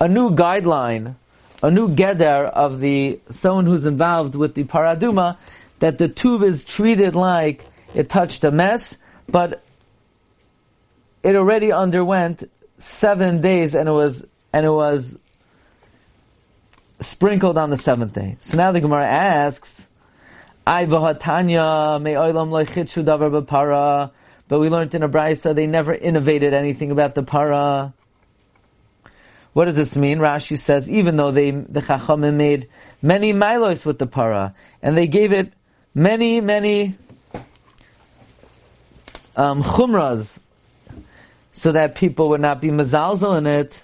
a 0.00 0.08
new 0.08 0.30
guideline, 0.30 1.14
a 1.62 1.70
new 1.70 1.88
geder 1.88 2.50
of 2.50 2.80
the 2.80 3.20
someone 3.30 3.66
who's 3.66 3.86
involved 3.86 4.34
with 4.34 4.54
the 4.54 4.64
paraduma, 4.64 5.36
that 5.80 5.98
the 5.98 6.08
tube 6.08 6.42
is 6.42 6.64
treated 6.64 7.14
like 7.14 7.66
it 7.94 8.08
touched 8.08 8.44
a 8.44 8.50
mess, 8.50 8.96
but 9.28 9.62
it 11.22 11.36
already 11.36 11.72
underwent 11.72 12.48
seven 12.78 13.40
days 13.40 13.74
and 13.74 13.88
it 13.88 13.92
was 13.92 14.24
and 14.52 14.66
it 14.66 14.70
was 14.70 15.18
sprinkled 17.00 17.58
on 17.58 17.70
the 17.70 17.78
seventh 17.78 18.12
day. 18.12 18.36
So 18.40 18.56
now 18.56 18.72
the 18.72 18.80
Gemara 18.80 19.06
asks, 19.06 19.86
I 20.66 20.86
vahatanya 20.86 22.00
me 22.00 22.12
oilam 22.12 22.50
leichitshu 22.50 23.04
davar 23.04 23.42
b'para, 23.42 24.12
but 24.46 24.60
we 24.60 24.68
learned 24.68 24.94
in 24.94 25.02
a 25.02 25.54
they 25.54 25.66
never 25.66 25.92
innovated 25.92 26.54
anything 26.54 26.92
about 26.92 27.16
the 27.16 27.24
para. 27.24 27.92
What 29.54 29.64
does 29.64 29.76
this 29.76 29.96
mean? 29.96 30.18
Rashi 30.18 30.58
says 30.58 30.88
even 30.88 31.16
though 31.16 31.32
they 31.32 31.50
the 31.50 31.80
chachamim 31.80 32.34
made 32.34 32.68
many 33.02 33.32
milos 33.32 33.84
with 33.84 33.98
the 33.98 34.06
para 34.06 34.54
and 34.82 34.96
they 34.96 35.08
gave 35.08 35.32
it 35.32 35.52
many 35.94 36.40
many 36.40 36.94
um, 39.34 39.62
chumras 39.64 40.38
so 41.50 41.72
that 41.72 41.96
people 41.96 42.28
would 42.30 42.40
not 42.40 42.60
be 42.60 42.68
mazalzel 42.68 43.36
in 43.36 43.46
it. 43.46 43.82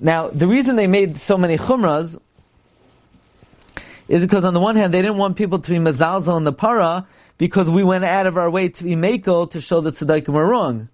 Now, 0.00 0.28
the 0.28 0.48
reason 0.48 0.74
they 0.76 0.88
made 0.88 1.18
so 1.18 1.36
many 1.36 1.58
chumras 1.58 2.18
is 4.12 4.20
because 4.20 4.44
on 4.44 4.52
the 4.52 4.60
one 4.60 4.76
hand, 4.76 4.92
they 4.92 5.00
didn't 5.00 5.16
want 5.16 5.38
people 5.38 5.58
to 5.58 5.70
be 5.70 5.78
mazalzel 5.78 6.36
in 6.36 6.44
the 6.44 6.52
para 6.52 7.06
because 7.38 7.70
we 7.70 7.82
went 7.82 8.04
out 8.04 8.26
of 8.26 8.36
our 8.36 8.50
way 8.50 8.68
to 8.68 8.84
be 8.84 8.94
mako 8.94 9.46
to 9.46 9.60
show 9.62 9.80
that 9.80 9.94
tzedaikim 9.94 10.28
were 10.28 10.46
wrong. 10.46 10.90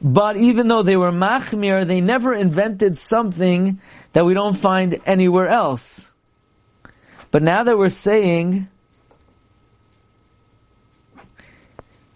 But 0.00 0.36
even 0.36 0.68
though 0.68 0.82
they 0.82 0.96
were 0.96 1.10
machmir, 1.10 1.84
they 1.84 2.00
never 2.00 2.32
invented 2.34 2.96
something 2.96 3.80
that 4.12 4.24
we 4.24 4.32
don't 4.32 4.54
find 4.54 5.00
anywhere 5.04 5.48
else. 5.48 6.08
But 7.32 7.42
now 7.42 7.64
that 7.64 7.76
we're 7.76 7.88
saying 7.88 8.68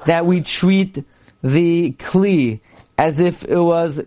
that 0.07 0.27
we 0.27 0.43
treat 0.43 1.05
the 1.43 1.91
kli 1.99 2.61
as 2.97 3.19
if 3.19 3.45
it 3.45 3.59
was 3.59 4.01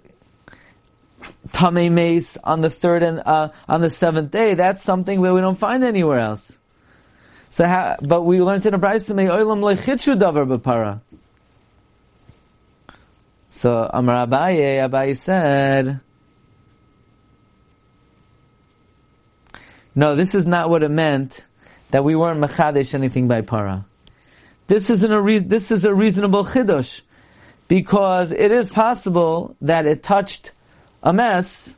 mace 1.70 2.38
on 2.44 2.62
the 2.62 2.70
third 2.70 3.04
and 3.04 3.22
uh, 3.26 3.50
on 3.70 3.82
the 3.82 3.90
seventh 3.90 4.32
day. 4.32 4.56
That's 4.56 4.82
something 4.82 5.22
that 5.22 5.34
we 5.34 5.42
don't 5.42 5.58
find 5.58 5.84
anywhere 5.84 6.20
else. 6.20 6.58
So, 7.50 7.66
how, 7.68 7.98
but 8.02 8.24
we 8.24 8.42
learned 8.42 8.66
in 8.66 8.74
a 8.74 8.80
brayso 8.80 9.14
me 9.14 9.26
oilam 9.26 9.62
lechitshu 9.62 10.18
davar 10.18 10.48
b'para. 10.58 11.02
So 13.52 13.90
Amar 13.94 14.26
Abaye, 14.26 14.90
Abaye 14.90 15.18
said, 15.18 16.00
"No, 19.94 20.16
this 20.16 20.34
is 20.34 20.48
not 20.48 20.70
what 20.70 20.84
it 20.84 20.90
meant. 20.90 21.46
That 21.92 22.06
we 22.06 22.16
weren't 22.16 22.40
machadish 22.40 22.94
anything 22.94 23.28
by 23.28 23.42
para." 23.42 23.86
This 24.68 24.90
is, 24.90 25.04
an, 25.04 25.12
a, 25.12 25.40
this 25.40 25.70
is 25.70 25.84
a 25.84 25.94
reasonable 25.94 26.46
chiddush, 26.46 27.02
because 27.68 28.32
it 28.32 28.54
is 28.54 28.70
possible 28.70 29.58
that 29.60 29.86
it 29.86 30.02
touched 30.02 30.54
a 31.04 31.14
mess. 31.14 31.76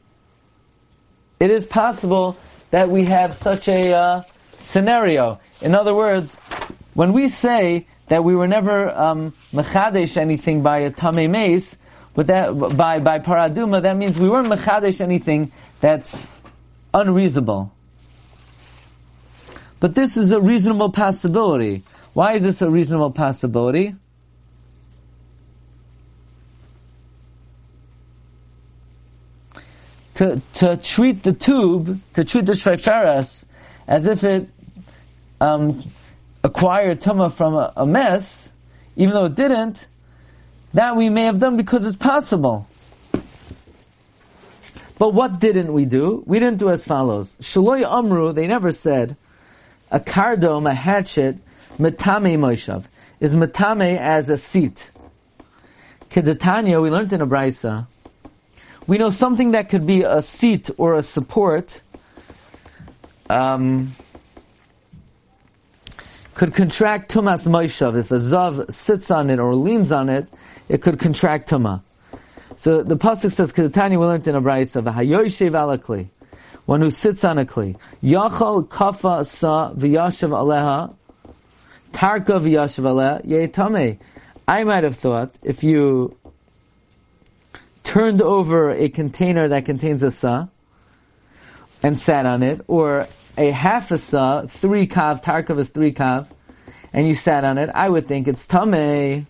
It 1.39 1.51
is 1.51 1.65
possible 1.65 2.37
that 2.71 2.89
we 2.89 3.05
have 3.05 3.35
such 3.35 3.67
a 3.67 3.93
uh, 3.93 4.23
scenario. 4.59 5.39
In 5.61 5.75
other 5.75 5.93
words, 5.93 6.35
when 6.93 7.13
we 7.13 7.27
say 7.27 7.87
that 8.07 8.23
we 8.23 8.35
were 8.35 8.47
never 8.47 8.89
um, 8.89 9.33
mechadesh 9.51 10.17
anything 10.17 10.61
by 10.61 10.79
a 10.79 10.91
tame 10.91 11.31
mace, 11.31 11.75
but 12.13 12.27
that 12.27 12.51
by 12.77 12.99
by 12.99 13.19
paraduma, 13.19 13.81
that 13.81 13.97
means 13.97 14.19
we 14.19 14.29
weren't 14.29 14.47
mechadesh 14.47 15.01
anything 15.01 15.51
that's 15.79 16.27
unreasonable. 16.93 17.71
But 19.79 19.95
this 19.95 20.15
is 20.15 20.31
a 20.31 20.39
reasonable 20.39 20.91
possibility. 20.91 21.83
Why 22.13 22.33
is 22.33 22.43
this 22.43 22.61
a 22.61 22.69
reasonable 22.69 23.11
possibility? 23.11 23.95
To, 30.15 30.41
to 30.55 30.77
treat 30.77 31.23
the 31.23 31.33
tube, 31.33 31.99
to 32.13 32.23
treat 32.23 32.45
the 32.45 32.51
shrecharas 32.51 33.43
as 33.87 34.05
if 34.05 34.23
it 34.23 34.47
um, 35.41 35.83
acquired 36.43 37.01
tuma 37.01 37.31
from 37.31 37.55
a, 37.55 37.73
a, 37.75 37.85
mess, 37.85 38.51
even 38.95 39.13
though 39.13 39.25
it 39.25 39.35
didn't, 39.35 39.87
that 40.73 40.95
we 40.95 41.09
may 41.09 41.23
have 41.23 41.39
done 41.39 41.57
because 41.57 41.83
it's 41.83 41.97
possible. 41.97 42.67
But 44.99 45.13
what 45.13 45.39
didn't 45.39 45.73
we 45.73 45.85
do? 45.85 46.23
We 46.27 46.39
didn't 46.39 46.59
do 46.59 46.69
as 46.69 46.83
follows. 46.83 47.35
Shaloy 47.41 47.83
Amru, 47.83 48.33
they 48.33 48.47
never 48.47 48.71
said, 48.71 49.17
a 49.91 49.99
cardom, 49.99 50.67
a 50.67 50.73
hatchet, 50.73 51.37
Metame 51.79 52.37
moishav, 52.37 52.85
is 53.19 53.35
matame 53.35 53.97
as 53.97 54.29
a 54.29 54.37
seat. 54.37 54.91
Kedatanya, 56.09 56.81
we 56.81 56.89
learned 56.89 57.13
in 57.13 57.21
a. 57.21 57.87
We 58.85 58.97
know 58.97 59.09
something 59.09 59.51
that 59.51 59.69
could 59.69 59.85
be 59.85 60.03
a 60.03 60.21
seat 60.21 60.69
or 60.77 60.95
a 60.95 61.03
support. 61.03 61.81
Um, 63.29 63.95
could 66.33 66.53
contract 66.53 67.13
tumas 67.13 67.47
moishav. 67.47 67.97
If 67.97 68.11
a 68.11 68.15
zav 68.15 68.73
sits 68.73 69.09
on 69.09 69.29
it 69.29 69.39
or 69.39 69.55
leans 69.55 69.91
on 69.91 70.09
it, 70.09 70.27
it 70.67 70.81
could 70.81 70.99
contract 70.99 71.49
tuma. 71.49 71.81
So 72.57 72.83
the 72.83 72.97
pasuk 72.97 73.31
says, 73.31 73.53
"Kedatanya 73.53 73.91
we 73.91 74.05
learned 74.05 74.27
in 74.27 74.35
a 74.35 74.41
v'hayoyshev 74.41 75.51
alakli." 75.51 76.07
One 76.65 76.81
who 76.81 76.89
sits 76.89 77.23
on 77.23 77.37
a 77.37 77.45
kli. 77.45 77.75
Yachal 78.01 78.67
kafa 78.67 79.25
sa 79.25 79.71
v'yashav 79.73 80.29
aleha. 80.29 80.93
Tarka 81.91 82.39
v'yashav 82.39 82.83
aleha 82.83 83.25
yeitame. 83.25 83.97
I 84.47 84.63
might 84.63 84.83
have 84.83 84.97
thought 84.97 85.35
if 85.43 85.63
you 85.63 86.17
turned 87.83 88.21
over 88.21 88.71
a 88.71 88.89
container 88.89 89.47
that 89.49 89.65
contains 89.65 90.03
a 90.03 90.11
sa 90.11 90.47
and 91.81 91.99
sat 91.99 92.25
on 92.25 92.43
it, 92.43 92.61
or 92.67 93.07
a 93.37 93.49
half 93.51 93.91
a 93.91 93.97
sa, 93.97 94.45
three 94.45 94.87
kav, 94.87 95.21
tarkav 95.21 95.59
is 95.59 95.69
three 95.69 95.93
kav, 95.93 96.27
and 96.93 97.07
you 97.07 97.15
sat 97.15 97.43
on 97.43 97.57
it, 97.57 97.69
I 97.73 97.89
would 97.89 98.07
think 98.07 98.27
it's 98.27 98.47
tame. 98.47 99.27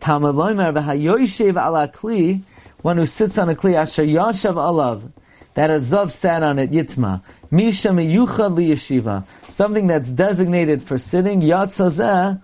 Talmud 0.00 0.34
loimer 0.34 0.74
v'hayoyshev 0.74 1.56
ala 1.56 1.88
kli, 1.88 2.42
one 2.82 2.98
who 2.98 3.06
sits 3.06 3.38
on 3.38 3.48
a 3.48 3.54
kli 3.54 3.74
asher 3.74 4.04
yashav 4.04 4.56
alav, 4.56 5.10
that 5.54 5.70
a 5.70 5.74
zav 5.74 6.10
sat 6.10 6.42
on 6.42 6.58
it 6.58 6.70
yitma. 6.70 7.22
Misha 7.50 7.88
miyuchad 7.88 8.54
li 8.56 8.70
yeshiva, 8.70 9.24
something 9.48 9.86
that's 9.86 10.10
designated 10.10 10.82
for 10.82 10.98
sitting, 10.98 11.40
yatzazeh, 11.40 12.40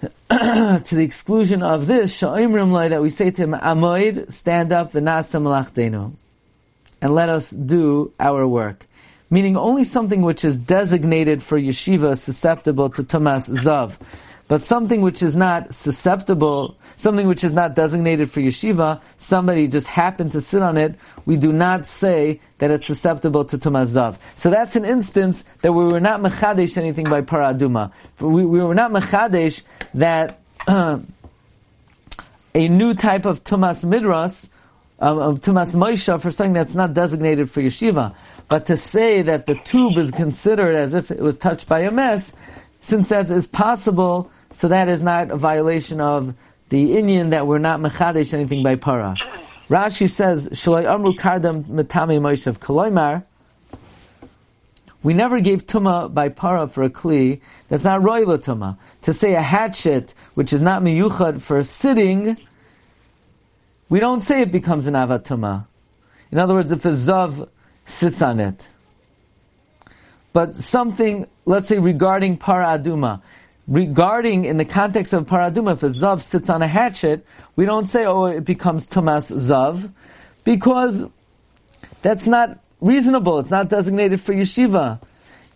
to 0.30 0.84
the 0.90 1.04
exclusion 1.04 1.62
of 1.62 1.86
this, 1.86 2.14
sha'imrim 2.18 2.72
lai, 2.72 2.88
that 2.88 3.02
we 3.02 3.10
say 3.10 3.30
to 3.30 3.42
him, 3.42 3.52
amoid, 3.52 4.32
stand 4.32 4.72
up, 4.72 4.92
v'nasa 4.92 5.40
malachtenu, 5.40 6.12
and 7.00 7.14
let 7.14 7.28
us 7.28 7.50
do 7.50 8.12
our 8.18 8.46
work. 8.46 8.86
Meaning 9.30 9.56
only 9.56 9.84
something 9.84 10.22
which 10.22 10.44
is 10.44 10.56
designated 10.56 11.42
for 11.42 11.58
yeshiva 11.58 12.18
susceptible 12.18 12.90
to 12.90 13.02
Tumas 13.02 13.48
Zav. 13.48 13.98
But 14.46 14.62
something 14.62 15.00
which 15.00 15.22
is 15.22 15.34
not 15.34 15.74
susceptible, 15.74 16.76
something 16.96 17.26
which 17.26 17.44
is 17.44 17.54
not 17.54 17.74
designated 17.74 18.30
for 18.30 18.40
yeshiva, 18.40 19.00
somebody 19.16 19.68
just 19.68 19.86
happened 19.86 20.32
to 20.32 20.40
sit 20.42 20.60
on 20.60 20.76
it, 20.76 20.96
we 21.24 21.36
do 21.36 21.52
not 21.52 21.86
say 21.86 22.40
that 22.58 22.70
it's 22.70 22.86
susceptible 22.86 23.46
to 23.46 23.56
tumazav. 23.56 24.16
So 24.36 24.50
that's 24.50 24.76
an 24.76 24.84
instance 24.84 25.44
that 25.62 25.72
we 25.72 25.84
were 25.84 26.00
not 26.00 26.20
mechadesh 26.20 26.76
anything 26.76 27.04
by 27.04 27.22
paraduma. 27.22 27.92
We, 28.20 28.44
we 28.44 28.60
were 28.60 28.74
not 28.74 28.90
mechadesh 28.90 29.62
that 29.94 30.38
a 30.68 31.00
new 32.54 32.94
type 32.94 33.24
of 33.24 33.44
tumas 33.44 33.82
midras, 33.82 34.48
um, 35.00 35.18
of 35.18 35.40
tumas 35.40 35.74
moisha 35.74 36.20
for 36.20 36.30
something 36.30 36.52
that's 36.52 36.74
not 36.74 36.92
designated 36.92 37.50
for 37.50 37.62
yeshiva. 37.62 38.14
But 38.48 38.66
to 38.66 38.76
say 38.76 39.22
that 39.22 39.46
the 39.46 39.54
tube 39.54 39.96
is 39.96 40.10
considered 40.10 40.76
as 40.76 40.92
if 40.92 41.10
it 41.10 41.20
was 41.20 41.38
touched 41.38 41.66
by 41.66 41.80
a 41.80 41.90
mess, 41.90 42.34
since 42.84 43.08
that 43.08 43.30
is 43.30 43.46
possible, 43.46 44.30
so 44.52 44.68
that 44.68 44.88
is 44.88 45.02
not 45.02 45.30
a 45.30 45.36
violation 45.36 46.00
of 46.02 46.34
the 46.68 46.98
Indian 46.98 47.30
that 47.30 47.46
we're 47.46 47.58
not 47.58 47.80
mechadesh 47.80 48.34
anything 48.34 48.62
by 48.62 48.76
para. 48.76 49.16
Rashi 49.70 50.08
says, 50.08 50.48
"Shaloi 50.50 50.84
amru 50.84 51.14
kardam 51.14 51.64
metame 51.64 52.20
moishav 52.20 52.58
koloimar." 52.58 53.24
We 55.02 55.14
never 55.14 55.40
gave 55.40 55.66
tuma 55.66 56.12
by 56.12 56.28
para 56.28 56.68
for 56.68 56.82
a 56.82 56.90
kli 56.90 57.40
that's 57.68 57.84
not 57.84 58.02
royal 58.02 58.36
tuma. 58.36 58.76
To 59.02 59.14
say 59.14 59.34
a 59.34 59.40
hatchet 59.40 60.12
which 60.34 60.52
is 60.52 60.60
not 60.60 60.82
miyuchad 60.82 61.40
for 61.40 61.62
sitting, 61.62 62.36
we 63.88 63.98
don't 63.98 64.20
say 64.20 64.42
it 64.42 64.52
becomes 64.52 64.86
an 64.86 64.92
avatuma. 64.94 65.66
In 66.30 66.38
other 66.38 66.52
words, 66.52 66.70
if 66.70 66.84
a 66.84 66.90
zav 66.90 67.48
sits 67.86 68.20
on 68.20 68.40
it, 68.40 68.68
but 70.34 70.56
something, 70.56 71.28
let's 71.46 71.68
say 71.68 71.78
regarding 71.78 72.36
paraduma, 72.38 73.22
regarding 73.68 74.44
in 74.44 74.56
the 74.56 74.64
context 74.64 75.12
of 75.12 75.26
paraduma, 75.26 75.74
if 75.74 75.82
a 75.84 75.86
zav 75.86 76.20
sits 76.20 76.50
on 76.50 76.60
a 76.60 76.66
hatchet, 76.66 77.24
we 77.54 77.64
don't 77.64 77.86
say, 77.86 78.04
oh, 78.04 78.24
it 78.26 78.44
becomes 78.44 78.88
tumas 78.88 79.32
zav, 79.32 79.92
because 80.42 81.06
that's 82.02 82.26
not 82.26 82.58
reasonable. 82.80 83.38
It's 83.38 83.52
not 83.52 83.68
designated 83.68 84.20
for 84.20 84.34
yeshiva. 84.34 85.00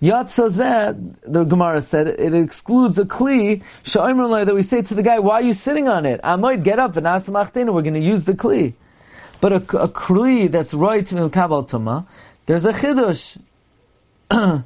Yatzazeh, 0.00 1.16
the 1.26 1.42
Gemara 1.42 1.82
said, 1.82 2.06
it 2.06 2.32
excludes 2.32 3.00
a 3.00 3.04
kli, 3.04 3.64
sha'imrullah, 3.82 4.46
that 4.46 4.54
we 4.54 4.62
say 4.62 4.80
to 4.80 4.94
the 4.94 5.02
guy, 5.02 5.18
why 5.18 5.40
are 5.40 5.42
you 5.42 5.54
sitting 5.54 5.88
on 5.88 6.06
it? 6.06 6.20
Amoid, 6.22 6.62
get 6.62 6.78
up 6.78 6.96
and 6.96 7.04
machtena, 7.04 7.74
we're 7.74 7.82
going 7.82 7.94
to 7.94 8.00
use 8.00 8.24
the 8.24 8.34
kli. 8.34 8.74
But 9.40 9.52
a, 9.52 9.56
a 9.56 9.88
kli 9.88 10.48
that's 10.48 10.72
right 10.72 11.04
to 11.04 11.16
kabal 11.16 11.68
tuma, 11.68 12.06
there's 12.46 12.64
a 12.64 12.72
chidush. 12.72 13.38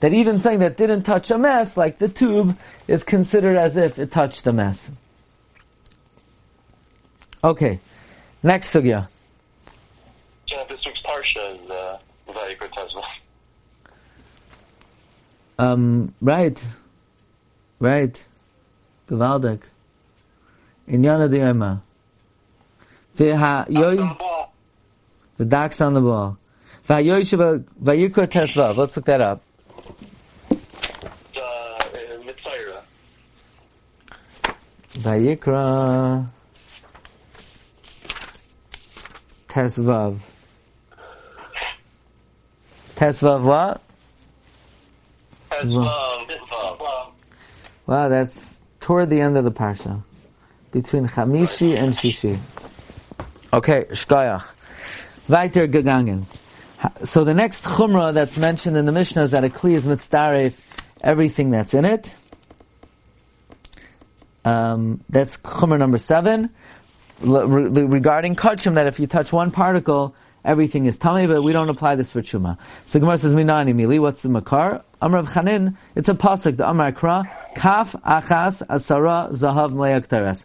that 0.00 0.12
even 0.12 0.38
something 0.38 0.60
that 0.60 0.76
didn't 0.76 1.04
touch 1.04 1.30
a 1.30 1.38
mess, 1.38 1.76
like 1.76 1.98
the 1.98 2.08
tube, 2.08 2.58
is 2.88 3.04
considered 3.04 3.56
as 3.56 3.76
if 3.76 3.98
it 3.98 4.10
touched 4.10 4.44
the 4.44 4.52
mess. 4.52 4.90
Okay, 7.42 7.80
next 8.42 8.74
sugya. 8.74 9.08
Yeah, 10.48 10.64
this 10.68 10.84
week's 10.84 11.00
parsha 11.02 11.64
is 11.64 11.70
uh. 11.70 11.98
Um, 15.60 16.14
right, 16.22 16.64
right, 17.80 18.26
gewaldig. 19.08 19.62
In 20.86 21.02
Yana 21.02 21.28
Diema. 21.28 21.82
The 25.36 25.44
dock's 25.44 25.82
on 25.82 25.92
the 25.92 26.00
Tezva. 28.26 28.74
Let's 28.74 28.96
look 28.96 29.04
that 29.04 29.20
up. 29.20 29.42
The 30.48 30.56
uh, 31.36 31.78
Mitzayra. 32.24 32.82
Vayikra 35.00 36.28
Tesvav. 39.48 40.18
Tesvav 42.96 43.42
what? 43.42 43.80
Tezva. 45.50 47.12
Wow, 47.86 48.08
that's 48.08 48.60
toward 48.78 49.10
the 49.10 49.20
end 49.20 49.36
of 49.36 49.44
the 49.44 49.50
parsha. 49.50 50.02
Between 50.70 51.08
Chamishi 51.08 51.76
and 51.76 51.92
Shishi. 51.94 52.38
Okay, 53.52 53.86
Shkoyach. 53.90 54.46
Weiter 55.28 55.66
gegangen. 55.66 56.24
So 57.04 57.24
the 57.24 57.34
next 57.34 57.64
chumrah 57.64 58.12
that's 58.12 58.38
mentioned 58.38 58.76
in 58.76 58.86
the 58.86 58.92
Mishnah 58.92 59.22
is 59.22 59.30
that 59.32 59.44
a 59.44 59.48
kli 59.48 59.72
is 59.72 59.84
mitzdaref 59.84 60.54
everything 61.00 61.50
that's 61.50 61.74
in 61.74 61.84
it. 61.84 62.14
Um, 64.50 65.04
that's 65.08 65.36
chumrah 65.38 65.78
number 65.78 65.98
seven. 65.98 66.50
Re- 67.20 67.84
regarding 67.98 68.34
kachim, 68.34 68.74
that 68.74 68.86
if 68.86 68.98
you 68.98 69.06
touch 69.06 69.32
one 69.32 69.50
particle, 69.52 70.14
everything 70.44 70.86
is 70.86 70.98
tummy, 70.98 71.26
but 71.26 71.42
we 71.42 71.52
don't 71.52 71.68
apply 71.68 71.94
this 71.94 72.10
for 72.10 72.20
chuma. 72.20 72.58
So 72.86 72.98
Gemara 72.98 73.18
says, 73.18 73.34
Minani 73.34 73.74
mili, 73.74 74.00
what's 74.00 74.22
the 74.22 74.28
makar? 74.28 74.82
Amrav 75.00 75.28
Chanin, 75.28 75.76
it's 75.94 76.08
a 76.08 76.14
pasuk, 76.14 76.56
the 76.56 76.68
Amar 76.68 76.92
Kra, 76.92 77.30
kaf 77.54 77.92
achas 78.04 78.66
asara 78.66 79.30
zahav 79.32 79.72
mleyak 79.72 80.08
teres. 80.08 80.44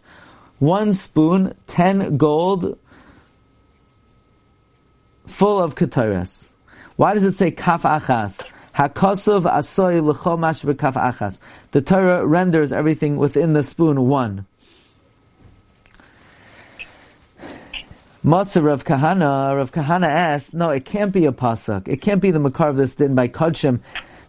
One 0.58 0.94
spoon, 0.94 1.54
ten 1.66 2.16
gold, 2.16 2.78
full 5.26 5.60
of 5.60 5.74
kataras. 5.74 6.44
Why 6.94 7.14
does 7.14 7.24
it 7.24 7.34
say 7.34 7.50
kaf 7.50 7.82
achas? 7.82 8.40
Hakosov 8.76 9.44
asoy 9.44 10.04
l'cho 10.04 10.36
mash 10.36 10.60
kaf 10.60 10.94
achas. 10.94 11.38
The 11.70 11.80
Torah 11.80 12.26
renders 12.26 12.72
everything 12.72 13.16
within 13.16 13.54
the 13.54 13.62
spoon 13.62 14.06
one. 14.06 14.46
Matzah 18.22 18.62
Rav 18.62 18.84
Kahana, 18.84 19.56
Rav 19.56 19.72
Kahana 19.72 20.08
asked, 20.08 20.52
no, 20.52 20.70
it 20.70 20.84
can't 20.84 21.12
be 21.12 21.26
a 21.26 21.32
pasuk. 21.32 21.86
It 21.86 22.02
can't 22.02 22.20
be 22.20 22.32
the 22.32 22.40
makar 22.40 22.68
of 22.68 22.76
this 22.76 22.96
din 22.96 23.14
by 23.14 23.28
Kodshim 23.28 23.80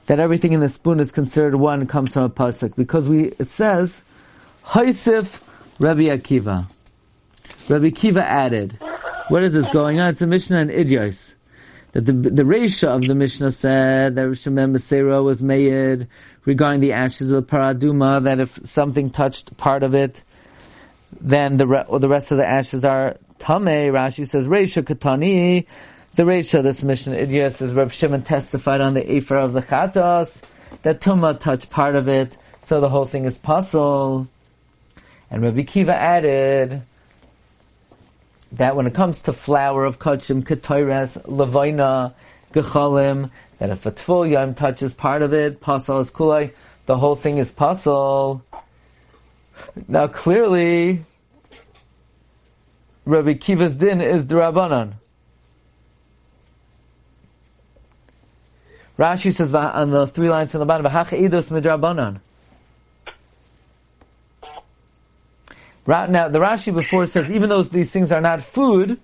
that 0.05 0.19
everything 0.19 0.53
in 0.53 0.59
the 0.59 0.69
spoon 0.69 0.99
is 0.99 1.11
considered 1.11 1.55
one 1.55 1.87
comes 1.87 2.13
from 2.13 2.23
a 2.23 2.29
pasuk 2.29 2.75
because 2.75 3.09
we 3.09 3.29
it 3.39 3.49
says 3.49 4.01
Haisif 4.65 5.41
Rabbi 5.79 6.03
Akiva. 6.03 6.67
Rabbi 7.67 7.89
Akiva 7.89 8.21
added. 8.21 8.77
What 9.29 9.43
is 9.43 9.53
this 9.53 9.69
going 9.71 9.99
on? 9.99 10.09
It's 10.09 10.21
a 10.21 10.27
Mishnah 10.27 10.59
in 10.59 10.69
Idyos. 10.69 11.33
That 11.97 12.05
the 12.05 12.13
the 12.13 12.43
Reisha 12.43 12.89
of 12.89 13.07
the 13.07 13.15
Mishnah 13.15 13.51
said 13.51 14.17
that 14.17 14.27
Rishon 14.27 14.53
Masera 14.53 15.23
was 15.23 15.41
made 15.41 16.07
regarding 16.45 16.79
the 16.79 16.93
ashes 16.93 17.31
of 17.31 17.37
the 17.37 17.51
paraduma 17.51 18.21
that 18.21 18.39
if 18.39 18.59
something 18.65 19.09
touched 19.09 19.57
part 19.57 19.81
of 19.81 19.95
it, 19.95 20.21
then 21.19 21.57
the 21.57 21.65
re- 21.65 21.85
the 21.99 22.07
rest 22.07 22.29
of 22.29 22.37
the 22.37 22.45
ashes 22.45 22.85
are 22.85 23.17
tame. 23.39 23.65
Rashi 23.65 24.29
says 24.29 24.47
Reisha 24.47 24.83
Katani. 24.83 25.65
The 26.13 26.21
Reisha, 26.21 26.61
this 26.61 26.83
Mishnah 26.83 27.15
Idias 27.15 27.63
is 27.63 27.73
Reb 27.73 27.91
Shimon 27.91 28.21
testified 28.21 28.79
on 28.79 28.93
the 28.93 29.01
Ephra 29.01 29.43
of 29.43 29.53
the 29.53 29.63
Chatos 29.63 30.39
that 30.83 31.01
Tuma 31.01 31.39
touched 31.39 31.71
part 31.71 31.95
of 31.95 32.07
it, 32.07 32.37
so 32.61 32.79
the 32.79 32.89
whole 32.89 33.05
thing 33.05 33.25
is 33.25 33.39
puzzle. 33.39 34.27
And 35.31 35.41
Rabbi 35.41 35.63
Kiva 35.63 35.95
added 35.95 36.83
that 38.53 38.75
when 38.75 38.87
it 38.87 38.93
comes 38.93 39.21
to 39.23 39.33
flour 39.33 39.85
of 39.85 39.99
kachim, 39.99 40.43
ketores, 40.43 41.21
levina, 41.25 42.13
gechalim, 42.53 43.29
that 43.57 43.69
if 43.69 43.85
a 43.85 43.91
tful 43.91 44.55
touches 44.55 44.93
part 44.93 45.21
of 45.21 45.33
it, 45.33 45.59
pasal 45.59 46.01
is 46.01 46.11
kulai, 46.11 46.51
the 46.85 46.97
whole 46.97 47.15
thing 47.15 47.37
is 47.37 47.51
pasal. 47.51 48.41
Now 49.87 50.07
clearly, 50.07 51.03
Rabbi 53.05 53.33
Kiva's 53.33 53.75
din 53.75 54.01
is 54.01 54.25
drabanan. 54.25 54.93
Rashi 58.97 59.33
says 59.33 59.53
on 59.53 59.91
the 59.91 60.07
three 60.07 60.29
lines 60.29 60.55
on 60.55 60.59
the 60.59 60.65
bottom, 60.65 60.85
"V'hach 60.85 61.09
edus 61.09 61.49
midrabanan." 61.49 62.19
Now, 65.87 66.27
the 66.27 66.39
Rashi 66.39 66.73
before 66.73 67.05
says 67.05 67.31
even 67.31 67.49
though 67.49 67.63
these 67.63 67.91
things 67.91 68.11
are 68.11 68.21
not 68.21 68.43
food, 68.43 68.99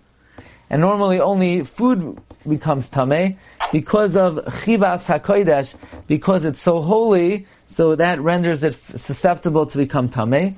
and 0.69 0.81
normally 0.81 1.19
only 1.19 1.63
food 1.63 2.19
becomes 2.47 2.89
tame 2.89 3.37
because 3.71 4.17
of 4.17 4.35
chivas 4.35 5.05
hakodesh, 5.05 5.75
because 6.07 6.45
it's 6.45 6.61
so 6.61 6.81
holy, 6.81 7.47
so 7.67 7.95
that 7.95 8.19
renders 8.19 8.63
it 8.63 8.73
susceptible 8.73 9.65
to 9.65 9.77
become 9.77 10.09
tame. 10.09 10.57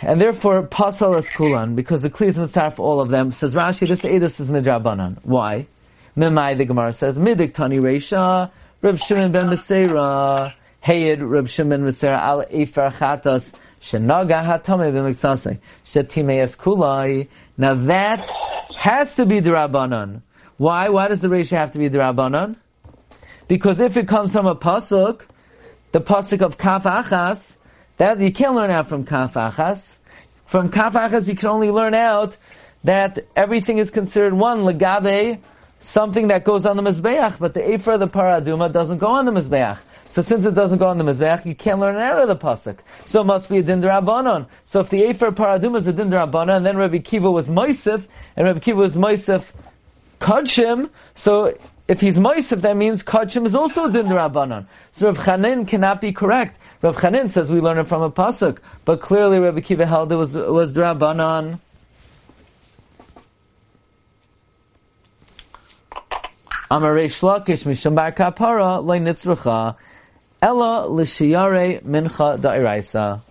And 0.00 0.20
therefore, 0.20 0.62
pasal 0.62 1.18
is 1.18 1.28
kulan, 1.30 1.74
because 1.74 2.02
the 2.02 2.10
kli 2.10 2.26
is 2.26 2.36
mitzarf 2.36 2.78
all 2.78 3.00
of 3.00 3.10
them. 3.10 3.32
Says 3.32 3.54
Rashi, 3.54 3.88
this 3.88 4.02
edus 4.02 4.40
is 4.40 4.50
midrabanan. 4.50 5.18
Why? 5.22 5.66
Memai, 6.16 6.56
the 6.56 6.64
Gemara 6.64 6.92
says, 6.92 7.18
midik 7.18 7.54
tani 7.54 7.78
reisha, 7.78 8.50
Reb 8.82 8.98
Shimon 8.98 9.32
ben 9.32 9.46
Beseira, 9.46 10.52
Heyed 10.80 11.22
Reb 11.22 11.48
Shimon 11.48 11.82
Beseira 11.82 12.18
al 12.18 12.44
Efer 12.50 12.90
Shenaga 13.84 14.42
hatame 14.42 14.90
b'miksase. 14.94 15.58
Shetimeas 15.84 16.56
kulai. 16.56 17.28
Now 17.58 17.74
that 17.74 18.26
has 18.76 19.14
to 19.16 19.26
be 19.26 19.40
the. 19.40 20.22
Why? 20.56 20.88
Why 20.88 21.08
does 21.08 21.20
the 21.20 21.28
ratio 21.28 21.58
have 21.58 21.72
to 21.72 21.78
be 21.78 21.88
the? 21.88 22.56
Because 23.46 23.80
if 23.80 23.98
it 23.98 24.08
comes 24.08 24.32
from 24.32 24.46
a 24.46 24.56
pasuk, 24.56 25.26
the 25.92 26.00
pasuk 26.00 26.40
of 26.40 26.56
kaf 26.56 26.84
achas, 26.84 27.56
that 27.98 28.18
you 28.20 28.32
can't 28.32 28.54
learn 28.54 28.70
out 28.70 28.88
from 28.88 29.04
kaf 29.04 29.34
achas. 29.34 29.96
From 30.46 30.70
kaf 30.70 30.94
achas, 30.94 31.28
you 31.28 31.36
can 31.36 31.50
only 31.50 31.70
learn 31.70 31.92
out 31.92 32.38
that 32.84 33.18
everything 33.36 33.76
is 33.76 33.90
considered 33.90 34.32
one 34.32 34.60
legabe, 34.60 35.40
something 35.80 36.28
that 36.28 36.44
goes 36.44 36.64
on 36.64 36.78
the 36.78 36.82
mizbeach, 36.82 37.38
but 37.38 37.52
the 37.52 37.60
ephra, 37.60 37.98
the 37.98 38.08
paraduma, 38.08 38.72
doesn't 38.72 38.96
go 38.96 39.08
on 39.08 39.26
the 39.26 39.32
mizbeach. 39.32 39.78
So 40.14 40.22
since 40.22 40.44
it 40.44 40.54
doesn't 40.54 40.78
go 40.78 40.86
on 40.86 40.98
the 40.98 41.02
Mizbeach, 41.02 41.44
you 41.44 41.56
can't 41.56 41.80
learn 41.80 41.96
it 41.96 42.00
out 42.00 42.22
of 42.22 42.28
the 42.28 42.36
Pasuk. 42.36 42.78
So 43.04 43.22
it 43.22 43.24
must 43.24 43.48
be 43.48 43.58
a 43.58 43.62
Din 43.62 43.82
Rabbanon. 43.82 44.46
So 44.64 44.78
if 44.78 44.88
the 44.88 45.02
Efer 45.02 45.32
Paradum 45.32 45.76
is 45.76 45.88
a 45.88 45.92
Din 45.92 46.08
Rabbanon, 46.08 46.58
and 46.58 46.64
then 46.64 46.76
Rabbi 46.76 46.98
Kiva 46.98 47.28
was 47.28 47.48
Moisef, 47.48 48.06
and 48.36 48.46
Rabbi 48.46 48.60
Kiva 48.60 48.78
was 48.78 48.94
Moisef 48.94 49.50
Kodshim, 50.20 50.88
so 51.16 51.58
if 51.88 52.00
he's 52.00 52.16
Moisef, 52.16 52.60
that 52.60 52.76
means 52.76 53.02
Kodshim 53.02 53.44
is 53.44 53.56
also 53.56 53.86
a 53.86 53.90
Din 53.90 54.06
Rabbanon. 54.06 54.66
So 54.92 55.06
Rav 55.06 55.18
Chanin 55.18 55.66
cannot 55.66 56.00
be 56.00 56.12
correct. 56.12 56.60
Rav 56.80 56.96
Chanin 56.96 57.28
says 57.28 57.50
we 57.52 57.60
learn 57.60 57.78
it 57.78 57.88
from 57.88 58.02
a 58.02 58.10
Pasuk, 58.12 58.58
but 58.84 59.00
clearly 59.00 59.40
Rabbi 59.40 59.62
Kiva 59.62 59.84
held 59.84 60.12
it 60.12 60.14
was, 60.14 60.36
was 60.36 60.72
Misham 67.64 67.96
Bar 67.96 68.12
Kapara 68.12 68.80
Nitzrucha 69.02 69.74
Ella 70.44 70.86
l'shiyare 70.86 71.82
mincha 71.84 72.38
da'iraisa. 72.38 73.22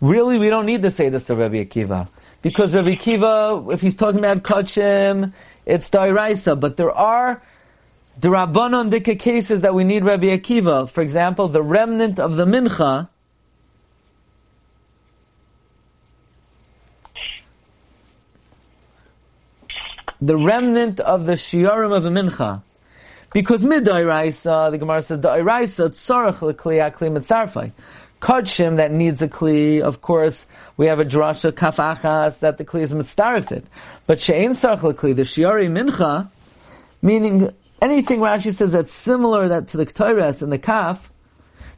Really, 0.00 0.38
we 0.38 0.48
don't 0.48 0.64
need 0.64 0.80
to 0.80 0.90
say 0.90 1.10
this 1.10 1.28
of 1.28 1.36
Rabbi 1.36 1.62
Akiva. 1.62 2.08
Because 2.40 2.74
Rabbi 2.74 2.94
Akiva, 2.94 3.70
if 3.70 3.82
he's 3.82 3.96
talking 3.96 4.20
about 4.20 4.44
kachim, 4.44 5.34
it's 5.66 5.90
da'iraisa. 5.90 6.58
But 6.58 6.78
there 6.78 6.90
are 6.90 7.42
the 8.18 8.28
Rabbanon 8.28 8.90
Dika 8.90 9.20
cases 9.20 9.60
that 9.60 9.74
we 9.74 9.84
need 9.84 10.04
Rabbi 10.04 10.28
Akiva. 10.28 10.88
For 10.88 11.02
example, 11.02 11.48
the 11.48 11.62
remnant 11.62 12.18
of 12.18 12.36
the 12.36 12.46
mincha, 12.46 13.10
the 20.22 20.38
remnant 20.38 20.98
of 21.00 21.26
the 21.26 21.32
shiarim 21.32 21.94
of 21.94 22.04
the 22.04 22.08
mincha, 22.08 22.62
because 23.32 23.62
midairaisa, 23.62 24.70
the 24.70 24.78
Gemara 24.78 25.02
says, 25.02 25.18
dairaisa 25.18 25.90
tzarach 25.90 26.38
lekli 26.38 26.78
akli 26.78 27.10
mitzarfai. 27.10 27.72
Kodshim 28.20 28.76
that 28.76 28.90
needs 28.90 29.22
a 29.22 29.28
kli, 29.28 29.80
of 29.80 30.00
course, 30.00 30.46
we 30.76 30.86
have 30.86 30.98
a 30.98 31.04
drasha 31.04 31.52
kafachas 31.52 32.40
that 32.40 32.58
the 32.58 32.64
kli 32.64 32.82
is 32.82 32.90
mitzarfit. 32.90 33.64
But 34.06 34.20
she'ain 34.20 34.52
tzarach 34.52 34.80
lekli, 34.80 35.14
the 35.14 35.22
shiari 35.22 35.68
mincha, 35.68 36.30
meaning 37.02 37.50
anything 37.82 38.20
Rashi 38.20 38.52
says 38.52 38.72
that's 38.72 38.92
similar 38.92 39.48
that 39.48 39.68
to 39.68 39.76
the 39.76 39.86
ktoires 39.86 40.42
and 40.42 40.50
the 40.50 40.58
kaf, 40.58 41.12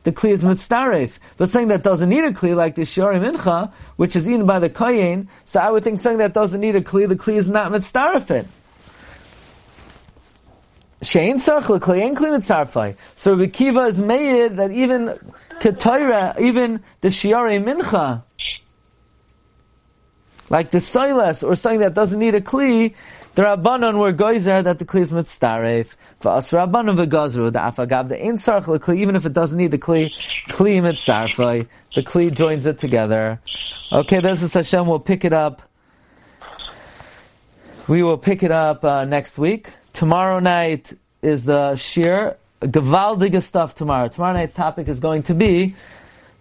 the 0.05 0.13
kli 0.13 0.31
is 0.31 0.45
mitzaref. 0.45 1.19
But 1.37 1.51
something 1.51 1.69
that 1.69 1.83
doesn't 1.83 2.09
need 2.09 2.25
a 2.25 2.31
kli, 2.31 2.55
like 2.55 2.77
the 2.77 2.83
shiari 2.83 3.21
mincha, 3.21 3.73
which 3.97 4.15
is 4.15 4.29
eaten 4.29 4.47
by 4.47 4.61
the 4.61 4.71
koyin, 4.71 5.27
so 5.45 5.61
I 5.61 5.71
would 5.71 5.83
think 5.83 6.01
something 6.01 6.19
that 6.19 6.33
doesn't 6.33 6.61
need 6.61 6.77
a 6.77 6.81
kli, 6.81 7.09
the 7.09 7.17
kli 7.17 7.35
is 7.35 7.51
not 7.51 7.73
mitzarefit. 7.73 8.47
Shein 11.03 11.37
sarch 11.37 11.69
l'klein 11.71 12.15
kli 12.15 12.31
mitzarfai. 12.39 12.95
So 13.17 13.33
Rabbi 13.33 13.51
Kiva 13.51 13.85
is 13.85 13.99
made 13.99 14.57
that 14.59 14.71
even 14.71 15.19
ketayra, 15.61 16.39
even 16.39 16.83
the 17.01 17.09
shiare 17.09 17.63
mincha, 17.63 18.23
like 20.51 20.73
the 20.73 20.79
soiles 20.79 21.47
or 21.47 21.57
something 21.57 21.81
that 21.81 21.95
doesn't 21.95 22.19
need 22.19 22.35
a 22.35 22.41
kli, 22.43 22.95
the 23.35 23.43
rabbanon 23.43 23.99
were 23.99 24.13
goizer 24.13 24.63
that 24.63 24.79
the 24.79 24.85
kli 24.85 25.01
is 25.01 25.11
mitzaref. 25.11 25.87
V'as 26.21 26.53
rabbanon 26.53 27.03
v'gazru 27.03 27.51
the 27.51 27.61
afagav 27.61 28.09
the 28.09 28.23
ein 28.23 28.99
even 28.99 29.17
if 29.17 29.25
it 29.25 29.33
doesn't 29.33 29.57
need 29.57 29.71
the 29.71 29.79
kli, 29.79 30.11
kli 30.49 30.81
mitzarfai. 30.83 31.67
The 31.95 32.03
kli 32.03 32.35
joins 32.35 32.67
it 32.67 32.79
together. 32.79 33.41
Okay, 33.91 34.19
B'ezras 34.19 34.53
Hashem 34.53 34.87
We'll 34.87 35.01
pick 35.01 35.25
it 35.25 35.33
up. 35.33 35.63
We 37.89 38.03
will 38.03 38.19
pick 38.19 38.43
it 38.43 38.51
up 38.51 38.85
uh, 38.85 39.05
next 39.05 39.39
week. 39.39 39.71
Tomorrow 39.93 40.41
night 40.41 40.93
is 41.23 41.45
the 41.45 41.77
shir, 41.77 42.37
gewaldige 42.63 43.43
stuff 43.43 43.75
tomorrow. 43.75 44.09
Tomorrow 44.09 44.35
night's 44.35 44.55
topic 44.55 44.89
is 44.89 45.01
going 45.01 45.25
to 45.25 45.35
be 45.35 45.75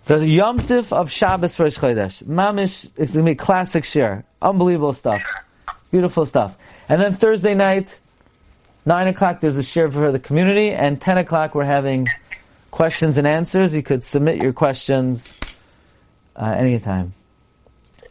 the 0.06 0.28
Yom 0.28 0.60
Tif 0.60 0.92
of 0.92 1.12
Shabbos 1.12 1.60
Rosh 1.60 1.78
Chodesh. 1.78 2.24
Mamish, 2.24 2.90
it's 2.98 3.14
going 3.14 3.26
to 3.26 3.32
be 3.32 3.36
classic 3.36 3.86
shir. 3.86 4.24
Unbelievable 4.42 4.94
stuff. 4.94 5.24
Beautiful 5.92 6.26
stuff. 6.26 6.58
And 6.88 7.02
then 7.02 7.14
Thursday 7.14 7.54
night, 7.54 7.98
9 8.86 9.08
o'clock, 9.08 9.42
there's 9.42 9.58
a 9.58 9.64
shir 9.64 9.90
for 9.90 10.12
the 10.12 10.20
community, 10.20 10.72
and 10.72 11.00
10 11.00 11.20
o'clock 11.20 11.54
we're 11.54 11.64
having 11.64 12.08
questions 12.72 13.18
and 13.18 13.28
answers. 13.28 13.76
You 13.76 13.84
could 13.84 14.04
submit 14.04 14.42
your 14.42 14.54
questions 14.54 15.32
uh, 16.36 16.56
anytime. 16.58 17.14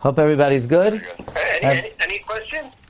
Hope 0.00 0.18
everybody's 0.18 0.66
good. 0.66 1.04
Any, 1.62 1.78
any, 1.78 1.90
any 2.00 2.18
questions? 2.20 2.72